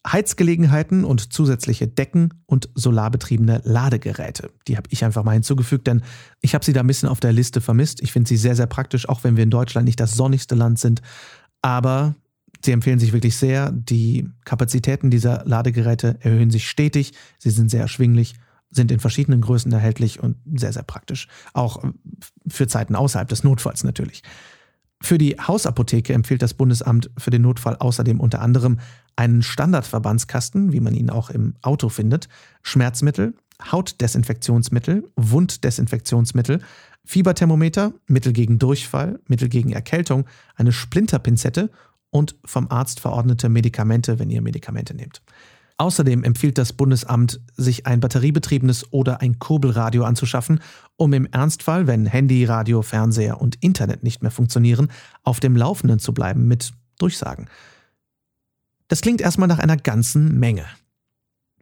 Heizgelegenheiten 0.08 1.04
und 1.04 1.34
zusätzliche 1.34 1.88
Decken 1.88 2.34
und 2.46 2.70
solarbetriebene 2.74 3.62
Ladegeräte. 3.66 4.52
Die 4.68 4.78
habe 4.78 4.88
ich 4.92 5.04
einfach 5.04 5.24
mal 5.24 5.34
hinzugefügt, 5.34 5.88
denn 5.88 6.04
ich 6.42 6.56
habe 6.56 6.64
sie 6.64 6.72
da 6.72 6.80
ein 6.80 6.88
bisschen 6.88 7.10
auf 7.10 7.20
der 7.20 7.34
Liste 7.34 7.60
vermisst. 7.60 8.02
Ich 8.02 8.14
finde 8.14 8.30
sie 8.30 8.38
sehr, 8.38 8.56
sehr 8.56 8.68
praktisch, 8.68 9.10
auch 9.10 9.24
wenn 9.24 9.36
wir 9.36 9.44
in 9.44 9.50
Deutschland 9.50 9.86
nicht 9.86 10.00
das 10.00 10.16
sonnigste 10.16 10.56
Land 10.56 10.80
sind. 10.80 11.02
Aber 11.62 12.16
sie 12.64 12.72
empfehlen 12.72 13.00
sich 13.00 13.12
wirklich 13.12 13.36
sehr. 13.36 13.72
Die 13.72 14.30
Kapazitäten 14.46 15.12
dieser 15.12 15.44
Ladegeräte 15.46 16.18
erhöhen 16.22 16.50
sich 16.50 16.70
stetig. 16.70 17.14
Sie 17.38 17.50
sind 17.50 17.70
sehr 17.70 17.82
erschwinglich, 17.82 18.36
sind 18.72 18.92
in 18.92 19.02
verschiedenen 19.02 19.42
Größen 19.42 19.72
erhältlich 19.72 20.22
und 20.22 20.38
sehr, 20.56 20.72
sehr 20.72 20.84
praktisch. 20.84 21.28
Auch 21.54 21.84
für 22.48 22.68
Zeiten 22.68 22.96
außerhalb 22.96 23.28
des 23.28 23.44
Notfalls 23.44 23.84
natürlich. 23.84 24.24
Für 25.02 25.18
die 25.18 25.38
Hausapotheke 25.40 26.14
empfiehlt 26.14 26.42
das 26.42 26.54
Bundesamt 26.54 27.10
für 27.18 27.30
den 27.32 27.42
Notfall 27.42 27.78
außerdem 27.78 28.20
unter 28.20 28.42
anderem 28.42 28.80
einen 29.20 29.42
Standardverbandskasten, 29.42 30.72
wie 30.72 30.80
man 30.80 30.94
ihn 30.94 31.10
auch 31.10 31.30
im 31.30 31.56
Auto 31.62 31.90
findet, 31.90 32.30
Schmerzmittel, 32.64 33.34
Hautdesinfektionsmittel, 33.70 35.12
Wunddesinfektionsmittel, 35.18 36.62
Fieberthermometer, 37.04 37.92
Mittel 38.08 38.32
gegen 38.32 38.60
Durchfall, 38.60 39.20
Mittel 39.28 39.50
gegen 39.50 39.74
Erkältung, 39.74 40.26
eine 40.56 40.72
Splinterpinzette 40.72 41.70
und 42.12 42.38
vom 42.46 42.72
Arzt 42.72 43.02
verordnete 43.02 43.50
Medikamente, 43.50 44.20
wenn 44.20 44.30
ihr 44.30 44.42
Medikamente 44.42 44.96
nehmt. 44.96 45.22
Außerdem 45.76 46.24
empfiehlt 46.24 46.58
das 46.58 46.72
Bundesamt, 46.72 47.42
sich 47.58 47.86
ein 47.88 48.00
batteriebetriebenes 48.00 48.94
oder 48.94 49.20
ein 49.20 49.38
Kurbelradio 49.38 50.06
anzuschaffen, 50.06 50.62
um 50.96 51.12
im 51.12 51.26
Ernstfall, 51.26 51.88
wenn 51.88 52.06
Handy, 52.06 52.46
Radio, 52.46 52.82
Fernseher 52.84 53.42
und 53.42 53.58
Internet 53.62 54.02
nicht 54.02 54.22
mehr 54.22 54.32
funktionieren, 54.32 54.90
auf 55.24 55.42
dem 55.42 55.58
Laufenden 55.58 56.00
zu 56.00 56.14
bleiben 56.14 56.48
mit 56.48 56.72
Durchsagen. 57.00 57.50
Das 58.90 59.02
klingt 59.02 59.22
erstmal 59.22 59.48
nach 59.48 59.60
einer 59.60 59.78
ganzen 59.78 60.38
Menge. 60.38 60.66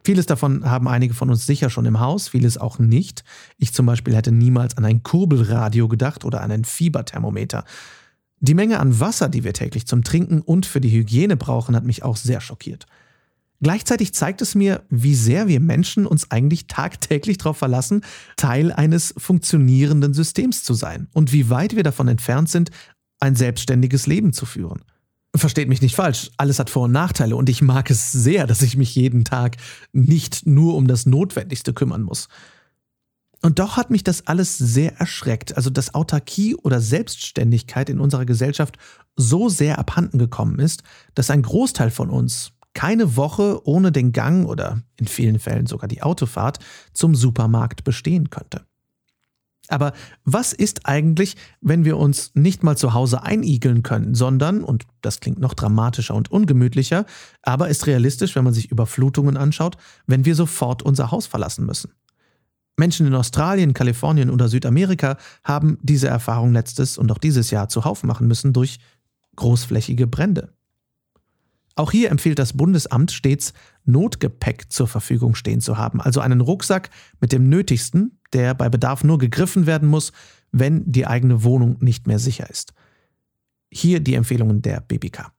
Vieles 0.02 0.26
davon 0.26 0.64
haben 0.64 0.88
einige 0.88 1.12
von 1.12 1.28
uns 1.28 1.44
sicher 1.44 1.70
schon 1.70 1.84
im 1.84 2.00
Haus, 2.00 2.28
vieles 2.28 2.56
auch 2.56 2.78
nicht. 2.78 3.24
Ich 3.58 3.74
zum 3.74 3.84
Beispiel 3.84 4.16
hätte 4.16 4.32
niemals 4.32 4.76
an 4.76 4.84
ein 4.84 5.02
Kurbelradio 5.02 5.86
gedacht 5.86 6.24
oder 6.24 6.40
an 6.40 6.50
ein 6.50 6.64
Fieberthermometer. 6.64 7.64
Die 8.40 8.54
Menge 8.54 8.80
an 8.80 8.98
Wasser, 9.00 9.28
die 9.28 9.44
wir 9.44 9.52
täglich 9.52 9.86
zum 9.86 10.04
Trinken 10.04 10.40
und 10.40 10.64
für 10.64 10.80
die 10.80 10.90
Hygiene 10.90 11.36
brauchen, 11.36 11.76
hat 11.76 11.84
mich 11.84 12.02
auch 12.02 12.16
sehr 12.16 12.40
schockiert. 12.40 12.86
Gleichzeitig 13.60 14.14
zeigt 14.14 14.40
es 14.40 14.54
mir, 14.54 14.84
wie 14.88 15.16
sehr 15.16 15.48
wir 15.48 15.60
Menschen 15.60 16.06
uns 16.06 16.30
eigentlich 16.30 16.68
tagtäglich 16.68 17.38
darauf 17.38 17.58
verlassen, 17.58 18.02
Teil 18.36 18.72
eines 18.72 19.12
funktionierenden 19.18 20.14
Systems 20.14 20.62
zu 20.62 20.74
sein 20.74 21.08
und 21.12 21.32
wie 21.32 21.50
weit 21.50 21.74
wir 21.74 21.82
davon 21.82 22.08
entfernt 22.08 22.48
sind, 22.48 22.70
ein 23.18 23.34
selbstständiges 23.34 24.06
Leben 24.06 24.32
zu 24.32 24.46
führen. 24.46 24.84
Versteht 25.36 25.68
mich 25.68 25.82
nicht 25.82 25.94
falsch, 25.94 26.30
alles 26.36 26.58
hat 26.58 26.70
Vor- 26.70 26.84
und 26.84 26.92
Nachteile 26.92 27.36
und 27.36 27.48
ich 27.48 27.60
mag 27.60 27.90
es 27.90 28.10
sehr, 28.12 28.46
dass 28.46 28.62
ich 28.62 28.76
mich 28.76 28.94
jeden 28.94 29.24
Tag 29.24 29.56
nicht 29.92 30.46
nur 30.46 30.74
um 30.74 30.86
das 30.86 31.06
Notwendigste 31.06 31.74
kümmern 31.74 32.02
muss. 32.02 32.28
Und 33.42 33.58
doch 33.58 33.76
hat 33.76 33.90
mich 33.90 34.02
das 34.02 34.26
alles 34.26 34.58
sehr 34.58 34.96
erschreckt, 34.98 35.56
also 35.56 35.70
dass 35.70 35.94
Autarkie 35.94 36.56
oder 36.56 36.80
Selbstständigkeit 36.80 37.88
in 37.88 38.00
unserer 38.00 38.24
Gesellschaft 38.24 38.78
so 39.16 39.48
sehr 39.48 39.78
abhanden 39.78 40.18
gekommen 40.18 40.58
ist, 40.58 40.82
dass 41.14 41.30
ein 41.30 41.42
Großteil 41.42 41.90
von 41.90 42.10
uns 42.10 42.52
keine 42.74 43.16
Woche 43.16 43.66
ohne 43.66 43.92
den 43.92 44.12
Gang 44.12 44.46
oder 44.46 44.82
in 44.96 45.08
vielen 45.08 45.38
Fällen 45.38 45.66
sogar 45.66 45.88
die 45.88 46.02
Autofahrt 46.02 46.58
zum 46.92 47.14
Supermarkt 47.14 47.84
bestehen 47.84 48.30
könnte. 48.30 48.67
Aber 49.68 49.92
was 50.24 50.52
ist 50.52 50.86
eigentlich, 50.86 51.36
wenn 51.60 51.84
wir 51.84 51.96
uns 51.98 52.32
nicht 52.34 52.62
mal 52.62 52.76
zu 52.76 52.94
Hause 52.94 53.22
einigeln 53.22 53.82
können, 53.82 54.14
sondern, 54.14 54.64
und 54.64 54.84
das 55.02 55.20
klingt 55.20 55.38
noch 55.38 55.54
dramatischer 55.54 56.14
und 56.14 56.30
ungemütlicher, 56.30 57.04
aber 57.42 57.68
ist 57.68 57.86
realistisch, 57.86 58.34
wenn 58.34 58.44
man 58.44 58.54
sich 58.54 58.70
Überflutungen 58.70 59.36
anschaut, 59.36 59.76
wenn 60.06 60.24
wir 60.24 60.34
sofort 60.34 60.82
unser 60.82 61.10
Haus 61.10 61.26
verlassen 61.26 61.66
müssen? 61.66 61.92
Menschen 62.78 63.06
in 63.06 63.14
Australien, 63.14 63.74
Kalifornien 63.74 64.30
oder 64.30 64.48
Südamerika 64.48 65.16
haben 65.44 65.78
diese 65.82 66.08
Erfahrung 66.08 66.52
letztes 66.52 66.96
und 66.96 67.10
auch 67.12 67.18
dieses 67.18 67.50
Jahr 67.50 67.68
zuhauf 67.68 68.04
machen 68.04 68.28
müssen 68.28 68.52
durch 68.52 68.78
großflächige 69.36 70.06
Brände. 70.06 70.52
Auch 71.78 71.92
hier 71.92 72.10
empfiehlt 72.10 72.40
das 72.40 72.54
Bundesamt 72.54 73.12
stets, 73.12 73.52
Notgepäck 73.84 74.72
zur 74.72 74.88
Verfügung 74.88 75.36
stehen 75.36 75.60
zu 75.60 75.78
haben, 75.78 76.00
also 76.00 76.18
einen 76.18 76.40
Rucksack 76.40 76.90
mit 77.20 77.30
dem 77.30 77.48
Nötigsten, 77.48 78.18
der 78.32 78.54
bei 78.54 78.68
Bedarf 78.68 79.04
nur 79.04 79.18
gegriffen 79.18 79.66
werden 79.66 79.88
muss, 79.88 80.10
wenn 80.50 80.90
die 80.90 81.06
eigene 81.06 81.44
Wohnung 81.44 81.76
nicht 81.78 82.08
mehr 82.08 82.18
sicher 82.18 82.50
ist. 82.50 82.74
Hier 83.70 84.00
die 84.00 84.14
Empfehlungen 84.14 84.60
der 84.60 84.80
BBK. 84.80 85.30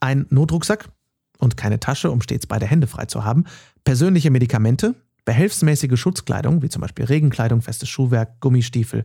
Ein 0.00 0.26
Notrucksack 0.30 0.88
und 1.38 1.56
keine 1.56 1.78
Tasche, 1.78 2.10
um 2.10 2.20
stets 2.20 2.48
beide 2.48 2.66
Hände 2.66 2.88
frei 2.88 3.04
zu 3.04 3.22
haben, 3.24 3.44
persönliche 3.84 4.32
Medikamente, 4.32 4.96
behelfsmäßige 5.24 6.00
Schutzkleidung, 6.00 6.62
wie 6.62 6.68
zum 6.68 6.82
Beispiel 6.82 7.04
Regenkleidung, 7.04 7.62
festes 7.62 7.88
Schuhwerk, 7.88 8.40
Gummistiefel, 8.40 9.04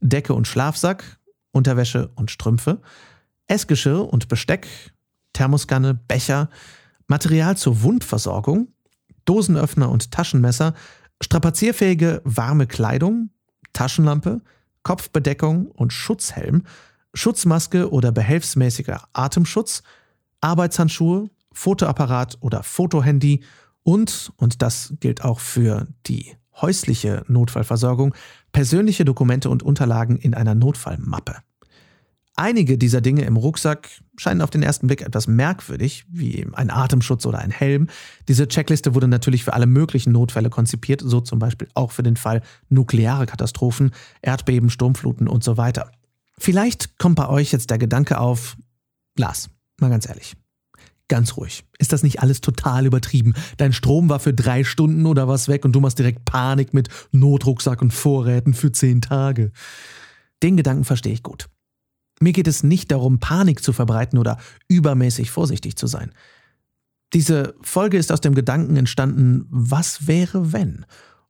Decke 0.00 0.32
und 0.32 0.46
Schlafsack, 0.48 1.18
Unterwäsche 1.52 2.08
und 2.14 2.30
Strümpfe, 2.30 2.80
Essgeschirr 3.48 4.10
und 4.10 4.28
Besteck, 4.28 4.66
Thermoskanne, 5.38 5.94
Becher, 5.94 6.50
Material 7.06 7.56
zur 7.56 7.82
Wundversorgung, 7.82 8.72
Dosenöffner 9.24 9.88
und 9.88 10.10
Taschenmesser, 10.10 10.74
strapazierfähige 11.20 12.22
warme 12.24 12.66
Kleidung, 12.66 13.30
Taschenlampe, 13.72 14.40
Kopfbedeckung 14.82 15.66
und 15.66 15.92
Schutzhelm, 15.92 16.64
Schutzmaske 17.14 17.92
oder 17.92 18.10
behelfsmäßiger 18.10 19.04
Atemschutz, 19.12 19.84
Arbeitshandschuhe, 20.40 21.30
Fotoapparat 21.52 22.38
oder 22.40 22.64
Fotohandy 22.64 23.44
und, 23.84 24.32
und 24.38 24.60
das 24.60 24.94
gilt 24.98 25.24
auch 25.24 25.38
für 25.38 25.86
die 26.06 26.34
häusliche 26.60 27.24
Notfallversorgung, 27.28 28.12
persönliche 28.50 29.04
Dokumente 29.04 29.50
und 29.50 29.62
Unterlagen 29.62 30.16
in 30.16 30.34
einer 30.34 30.56
Notfallmappe. 30.56 31.36
Einige 32.38 32.78
dieser 32.78 33.00
Dinge 33.00 33.22
im 33.22 33.36
Rucksack 33.36 33.88
scheinen 34.16 34.42
auf 34.42 34.50
den 34.50 34.62
ersten 34.62 34.86
Blick 34.86 35.02
etwas 35.02 35.26
merkwürdig, 35.26 36.04
wie 36.08 36.46
ein 36.52 36.70
Atemschutz 36.70 37.26
oder 37.26 37.40
ein 37.40 37.50
Helm. 37.50 37.88
Diese 38.28 38.46
Checkliste 38.46 38.94
wurde 38.94 39.08
natürlich 39.08 39.42
für 39.42 39.54
alle 39.54 39.66
möglichen 39.66 40.12
Notfälle 40.12 40.48
konzipiert, 40.48 41.02
so 41.04 41.20
zum 41.20 41.40
Beispiel 41.40 41.66
auch 41.74 41.90
für 41.90 42.04
den 42.04 42.16
Fall 42.16 42.42
nukleare 42.68 43.26
Katastrophen, 43.26 43.90
Erdbeben, 44.22 44.70
Sturmfluten 44.70 45.26
und 45.26 45.42
so 45.42 45.56
weiter. 45.56 45.90
Vielleicht 46.38 46.96
kommt 46.96 47.16
bei 47.16 47.28
euch 47.28 47.50
jetzt 47.50 47.70
der 47.70 47.78
Gedanke 47.78 48.20
auf, 48.20 48.56
Lars, 49.16 49.50
mal 49.80 49.90
ganz 49.90 50.08
ehrlich, 50.08 50.36
ganz 51.08 51.36
ruhig. 51.36 51.64
Ist 51.78 51.92
das 51.92 52.04
nicht 52.04 52.22
alles 52.22 52.40
total 52.40 52.86
übertrieben? 52.86 53.34
Dein 53.56 53.72
Strom 53.72 54.08
war 54.08 54.20
für 54.20 54.32
drei 54.32 54.62
Stunden 54.62 55.06
oder 55.06 55.26
was 55.26 55.48
weg 55.48 55.64
und 55.64 55.72
du 55.72 55.80
machst 55.80 55.98
direkt 55.98 56.24
Panik 56.24 56.72
mit 56.72 56.88
Notrucksack 57.10 57.82
und 57.82 57.92
Vorräten 57.92 58.54
für 58.54 58.70
zehn 58.70 59.00
Tage. 59.00 59.50
Den 60.44 60.56
Gedanken 60.56 60.84
verstehe 60.84 61.12
ich 61.12 61.24
gut. 61.24 61.48
Mir 62.20 62.32
geht 62.32 62.48
es 62.48 62.62
nicht 62.62 62.90
darum, 62.90 63.18
Panik 63.18 63.62
zu 63.62 63.72
verbreiten 63.72 64.18
oder 64.18 64.38
übermäßig 64.68 65.30
vorsichtig 65.30 65.76
zu 65.76 65.86
sein. 65.86 66.12
Diese 67.14 67.54
Folge 67.62 67.96
ist 67.96 68.12
aus 68.12 68.20
dem 68.20 68.34
Gedanken 68.34 68.76
entstanden, 68.76 69.46
was 69.50 70.06
wäre 70.06 70.52
wenn? 70.52 70.84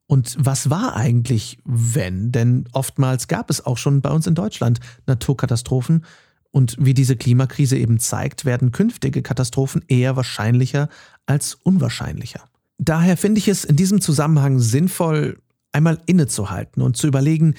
Und 0.06 0.36
was 0.38 0.70
war 0.70 0.96
eigentlich 0.96 1.58
wenn? 1.64 2.32
Denn 2.32 2.66
oftmals 2.72 3.28
gab 3.28 3.50
es 3.50 3.64
auch 3.64 3.76
schon 3.76 4.00
bei 4.00 4.10
uns 4.10 4.26
in 4.26 4.34
Deutschland 4.34 4.80
Naturkatastrophen. 5.06 6.04
Und 6.50 6.76
wie 6.80 6.94
diese 6.94 7.14
Klimakrise 7.14 7.76
eben 7.76 8.00
zeigt, 8.00 8.46
werden 8.46 8.72
künftige 8.72 9.22
Katastrophen 9.22 9.84
eher 9.86 10.16
wahrscheinlicher 10.16 10.88
als 11.26 11.54
unwahrscheinlicher. 11.54 12.48
Daher 12.78 13.16
finde 13.16 13.38
ich 13.38 13.48
es 13.48 13.64
in 13.64 13.76
diesem 13.76 14.00
Zusammenhang 14.00 14.60
sinnvoll, 14.60 15.40
einmal 15.72 16.00
innezuhalten 16.06 16.82
und 16.82 16.96
zu 16.96 17.06
überlegen, 17.06 17.54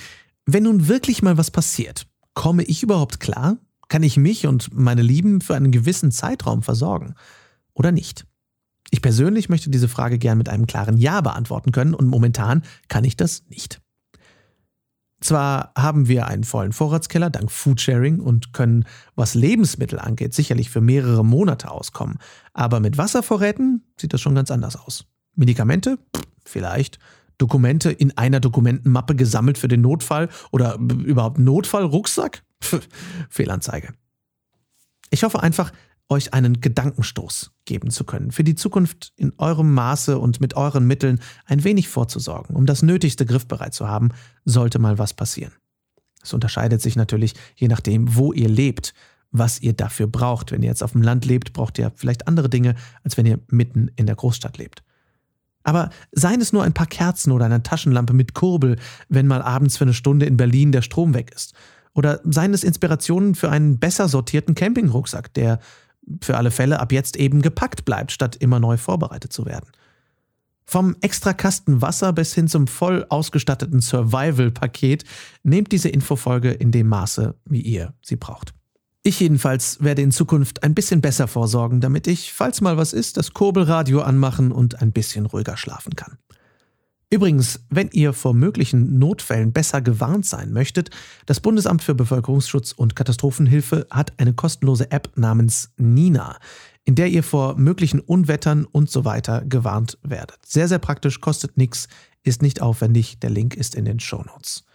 wenn 0.48 0.64
nun 0.64 0.88
wirklich 0.88 1.22
mal 1.22 1.38
was 1.38 1.52
passiert, 1.52 2.08
Komme 2.40 2.64
ich 2.64 2.84
überhaupt 2.84 3.20
klar? 3.20 3.58
Kann 3.90 4.02
ich 4.02 4.16
mich 4.16 4.48
und 4.48 4.74
meine 4.74 5.02
Lieben 5.02 5.42
für 5.42 5.56
einen 5.56 5.74
gewissen 5.74 6.10
Zeitraum 6.10 6.64
versorgen? 6.64 7.16
Oder 7.74 7.92
nicht? 7.92 8.26
Ich 8.92 9.02
persönlich 9.02 9.50
möchte 9.50 9.70
diese 9.70 9.90
Frage 9.90 10.18
gern 10.18 10.38
mit 10.38 10.48
einem 10.48 10.66
klaren 10.66 10.96
Ja 10.96 11.20
beantworten 11.20 11.74
können 11.74 11.94
und 11.94 12.08
momentan 12.08 12.64
kann 12.88 13.04
ich 13.04 13.18
das 13.18 13.44
nicht. 13.50 13.82
Zwar 15.20 15.74
haben 15.78 16.08
wir 16.08 16.28
einen 16.28 16.46
vollen 16.46 16.72
Vorratskeller 16.72 17.30
dank 17.30 17.52
Foodsharing 17.52 18.22
und 18.22 18.54
können, 18.54 18.86
was 19.16 19.36
Lebensmittel 19.36 20.00
angeht, 20.00 20.34
sicherlich 20.34 20.70
für 20.70 20.80
mehrere 20.80 21.26
Monate 21.26 21.70
auskommen, 21.70 22.20
aber 22.54 22.80
mit 22.80 22.98
Wasservorräten 22.98 23.84
sieht 24.00 24.14
das 24.14 24.22
schon 24.22 24.36
ganz 24.36 24.50
anders 24.50 24.78
aus. 24.78 25.04
Medikamente? 25.36 26.00
Vielleicht. 26.46 27.00
Dokumente 27.40 27.92
in 27.92 28.16
einer 28.18 28.40
Dokumentenmappe 28.40 29.16
gesammelt 29.16 29.58
für 29.58 29.68
den 29.68 29.82
Notfall 29.82 30.30
oder 30.52 30.76
überhaupt 30.76 31.40
Notfallrucksack? 31.40 32.44
Fehlanzeige. 33.30 33.94
Ich 35.10 35.24
hoffe 35.24 35.42
einfach, 35.42 35.72
euch 36.10 36.34
einen 36.34 36.60
Gedankenstoß 36.60 37.52
geben 37.66 37.92
zu 37.92 38.04
können, 38.04 38.32
für 38.32 38.44
die 38.44 38.56
Zukunft 38.56 39.14
in 39.16 39.34
eurem 39.38 39.74
Maße 39.74 40.18
und 40.18 40.42
mit 40.42 40.56
euren 40.56 40.86
Mitteln 40.86 41.20
ein 41.46 41.64
wenig 41.64 41.88
vorzusorgen, 41.88 42.56
um 42.56 42.66
das 42.66 42.82
Nötigste 42.82 43.26
griffbereit 43.26 43.74
zu 43.74 43.88
haben, 43.88 44.10
sollte 44.44 44.80
mal 44.80 44.98
was 44.98 45.14
passieren. 45.14 45.54
Es 46.22 46.34
unterscheidet 46.34 46.82
sich 46.82 46.96
natürlich 46.96 47.34
je 47.56 47.68
nachdem, 47.68 48.16
wo 48.16 48.34
ihr 48.34 48.50
lebt, 48.50 48.94
was 49.32 49.62
ihr 49.62 49.74
dafür 49.74 50.08
braucht. 50.08 50.52
Wenn 50.52 50.64
ihr 50.64 50.70
jetzt 50.70 50.84
auf 50.84 50.94
dem 50.94 51.04
Land 51.04 51.26
lebt, 51.26 51.54
braucht 51.54 51.78
ihr 51.78 51.92
vielleicht 51.96 52.28
andere 52.28 52.50
Dinge, 52.50 52.76
als 53.04 53.16
wenn 53.16 53.28
ihr 53.28 53.40
mitten 53.48 53.92
in 53.96 54.08
der 54.08 54.16
Großstadt 54.16 54.58
lebt. 54.58 54.84
Aber 55.64 55.90
seien 56.12 56.42
es 56.42 56.54
nur 56.54 56.64
ein 56.64 56.74
paar 56.74 56.88
Kerzen 56.88 57.32
oder 57.32 57.46
eine 57.46 57.64
Taschenlampe 57.64 58.14
mit 58.14 58.34
Kurbel, 58.34 58.78
wenn 59.10 59.28
mal 59.28 59.42
abends 59.42 59.78
für 59.78 59.84
eine 59.84 59.94
Stunde 59.94 60.26
in 60.26 60.38
Berlin 60.38 60.72
der 60.72 60.82
Strom 60.82 61.14
weg 61.14 61.32
ist. 61.36 61.54
Oder 61.94 62.22
seien 62.24 62.54
es 62.54 62.64
Inspirationen 62.64 63.36
für 63.36 63.50
einen 63.50 63.80
besser 63.80 64.08
sortierten 64.08 64.56
Campingrucksack, 64.56 65.34
der 65.34 65.60
für 66.22 66.38
alle 66.38 66.52
Fälle 66.52 66.80
ab 66.80 66.92
jetzt 66.92 67.18
eben 67.18 67.42
gepackt 67.42 67.86
bleibt, 67.86 68.12
statt 68.12 68.36
immer 68.38 68.60
neu 68.60 68.78
vorbereitet 68.78 69.34
zu 69.34 69.46
werden. 69.46 69.70
Vom 70.66 70.96
extra 71.02 71.34
Kasten 71.34 71.82
Wasser 71.82 72.14
bis 72.14 72.36
hin 72.36 72.48
zum 72.48 72.68
voll 72.68 73.06
ausgestatteten 73.10 73.82
Survival-Paket 73.82 75.04
nehmt 75.42 75.72
diese 75.72 75.90
Infofolge 75.90 76.52
in 76.52 76.72
dem 76.72 76.88
Maße, 76.88 77.36
wie 77.46 77.62
ihr 77.62 77.96
sie 78.04 78.18
braucht. 78.18 78.54
Ich 79.02 79.20
jedenfalls 79.22 79.82
werde 79.82 80.02
in 80.02 80.12
Zukunft 80.12 80.64
ein 80.64 80.76
bisschen 80.76 81.00
besser 81.00 81.28
vorsorgen, 81.28 81.80
damit 81.80 82.06
ich, 82.06 82.34
falls 82.34 82.60
mal 82.60 82.76
was 82.76 82.92
ist, 82.92 83.16
das 83.16 83.34
Kurbelradio 83.34 84.02
anmachen 84.02 84.52
und 84.52 84.82
ein 84.82 84.92
bisschen 84.92 85.26
ruhiger 85.26 85.56
schlafen 85.56 85.96
kann. 85.96 86.18
Übrigens, 87.10 87.62
wenn 87.70 87.90
ihr 87.92 88.14
vor 88.14 88.36
möglichen 88.36 89.00
Notfällen 89.00 89.52
besser 89.52 89.82
gewarnt 89.82 90.28
sein 90.28 90.52
möchtet, 90.52 90.92
das 91.26 91.40
Bundesamt 91.40 91.82
für 91.82 91.96
Bevölkerungsschutz 91.96 92.72
und 92.72 92.96
Katastrophenhilfe 92.96 93.88
hat 93.90 94.14
eine 94.20 94.34
kostenlose 94.34 94.92
App 94.92 95.10
namens 95.16 95.72
Nina, 95.78 96.38
in 96.86 96.94
der 96.94 97.08
ihr 97.08 97.24
vor 97.24 97.58
möglichen 97.58 98.00
Unwettern 98.00 98.66
und 98.66 98.92
so 98.92 99.06
weiter 99.06 99.44
gewarnt 99.44 99.98
werdet. 100.04 100.38
Sehr, 100.46 100.68
sehr 100.68 100.78
praktisch, 100.78 101.20
kostet 101.20 101.58
nichts, 101.58 101.88
ist 102.24 102.44
nicht 102.44 102.62
aufwendig, 102.62 103.20
der 103.20 103.32
Link 103.32 103.56
ist 103.56 103.74
in 103.74 103.86
den 103.86 104.00
Show 104.00 104.22
Notes. 104.22 104.66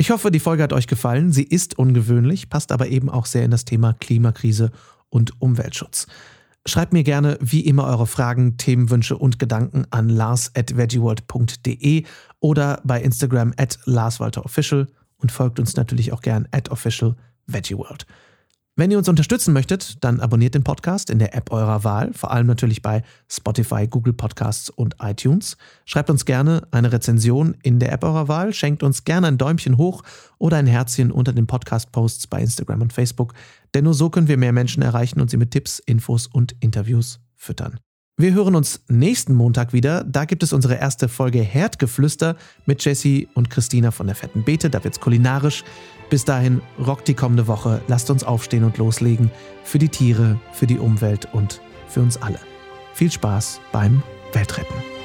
Ich 0.00 0.10
hoffe, 0.10 0.30
die 0.30 0.40
Folge 0.40 0.62
hat 0.62 0.72
euch 0.72 0.86
gefallen. 0.86 1.30
Sie 1.30 1.42
ist 1.42 1.78
ungewöhnlich, 1.78 2.48
passt 2.48 2.72
aber 2.72 2.88
eben 2.88 3.10
auch 3.10 3.26
sehr 3.26 3.44
in 3.44 3.50
das 3.50 3.66
Thema 3.66 3.92
Klimakrise 3.92 4.70
und 5.10 5.42
Umweltschutz. 5.42 6.06
Schreibt 6.64 6.94
mir 6.94 7.02
gerne 7.02 7.36
wie 7.42 7.60
immer 7.66 7.84
eure 7.84 8.06
Fragen, 8.06 8.56
Themenwünsche 8.56 9.18
und 9.18 9.38
Gedanken 9.38 9.84
an 9.90 10.08
lars.veggieworld.de 10.08 12.04
oder 12.40 12.80
bei 12.82 13.02
Instagram 13.02 13.52
at 13.58 13.78
larswalterofficial 13.84 14.88
und 15.18 15.32
folgt 15.32 15.60
uns 15.60 15.76
natürlich 15.76 16.14
auch 16.14 16.22
gern 16.22 16.48
at 16.50 16.70
official. 16.70 17.14
Wenn 18.76 18.90
ihr 18.90 18.98
uns 18.98 19.08
unterstützen 19.08 19.52
möchtet, 19.52 20.02
dann 20.04 20.20
abonniert 20.20 20.54
den 20.54 20.62
Podcast 20.62 21.10
in 21.10 21.18
der 21.18 21.34
App 21.34 21.52
eurer 21.52 21.84
Wahl, 21.84 22.12
vor 22.14 22.30
allem 22.30 22.46
natürlich 22.46 22.82
bei 22.82 23.02
Spotify, 23.28 23.86
Google 23.88 24.12
Podcasts 24.12 24.70
und 24.70 24.94
iTunes. 25.02 25.56
Schreibt 25.84 26.08
uns 26.08 26.24
gerne 26.24 26.66
eine 26.70 26.92
Rezension 26.92 27.56
in 27.62 27.80
der 27.80 27.92
App 27.92 28.04
eurer 28.04 28.28
Wahl, 28.28 28.54
schenkt 28.54 28.82
uns 28.82 29.04
gerne 29.04 29.26
ein 29.26 29.38
Däumchen 29.38 29.76
hoch 29.76 30.02
oder 30.38 30.56
ein 30.56 30.66
Herzchen 30.66 31.10
unter 31.10 31.32
den 31.32 31.46
Podcast-Posts 31.46 32.28
bei 32.28 32.40
Instagram 32.40 32.80
und 32.80 32.92
Facebook, 32.92 33.34
denn 33.74 33.84
nur 33.84 33.94
so 33.94 34.08
können 34.08 34.28
wir 34.28 34.36
mehr 34.36 34.52
Menschen 34.52 34.82
erreichen 34.82 35.20
und 35.20 35.30
sie 35.30 35.36
mit 35.36 35.50
Tipps, 35.50 35.80
Infos 35.80 36.26
und 36.28 36.54
Interviews 36.60 37.20
füttern. 37.34 37.80
Wir 38.20 38.34
hören 38.34 38.54
uns 38.54 38.82
nächsten 38.86 39.32
Montag 39.32 39.72
wieder. 39.72 40.04
Da 40.04 40.26
gibt 40.26 40.42
es 40.42 40.52
unsere 40.52 40.74
erste 40.74 41.08
Folge 41.08 41.40
Herdgeflüster 41.40 42.36
mit 42.66 42.84
Jessie 42.84 43.28
und 43.32 43.48
Christina 43.48 43.92
von 43.92 44.08
der 44.08 44.14
Fetten 44.14 44.42
Beete. 44.42 44.68
Da 44.68 44.84
wird's 44.84 45.00
kulinarisch. 45.00 45.64
Bis 46.10 46.26
dahin 46.26 46.60
rockt 46.78 47.08
die 47.08 47.14
kommende 47.14 47.46
Woche. 47.46 47.80
Lasst 47.88 48.10
uns 48.10 48.22
aufstehen 48.22 48.64
und 48.64 48.76
loslegen. 48.76 49.30
Für 49.64 49.78
die 49.78 49.88
Tiere, 49.88 50.38
für 50.52 50.66
die 50.66 50.78
Umwelt 50.78 51.28
und 51.32 51.62
für 51.88 52.02
uns 52.02 52.20
alle. 52.20 52.40
Viel 52.92 53.10
Spaß 53.10 53.58
beim 53.72 54.02
Weltretten. 54.34 54.99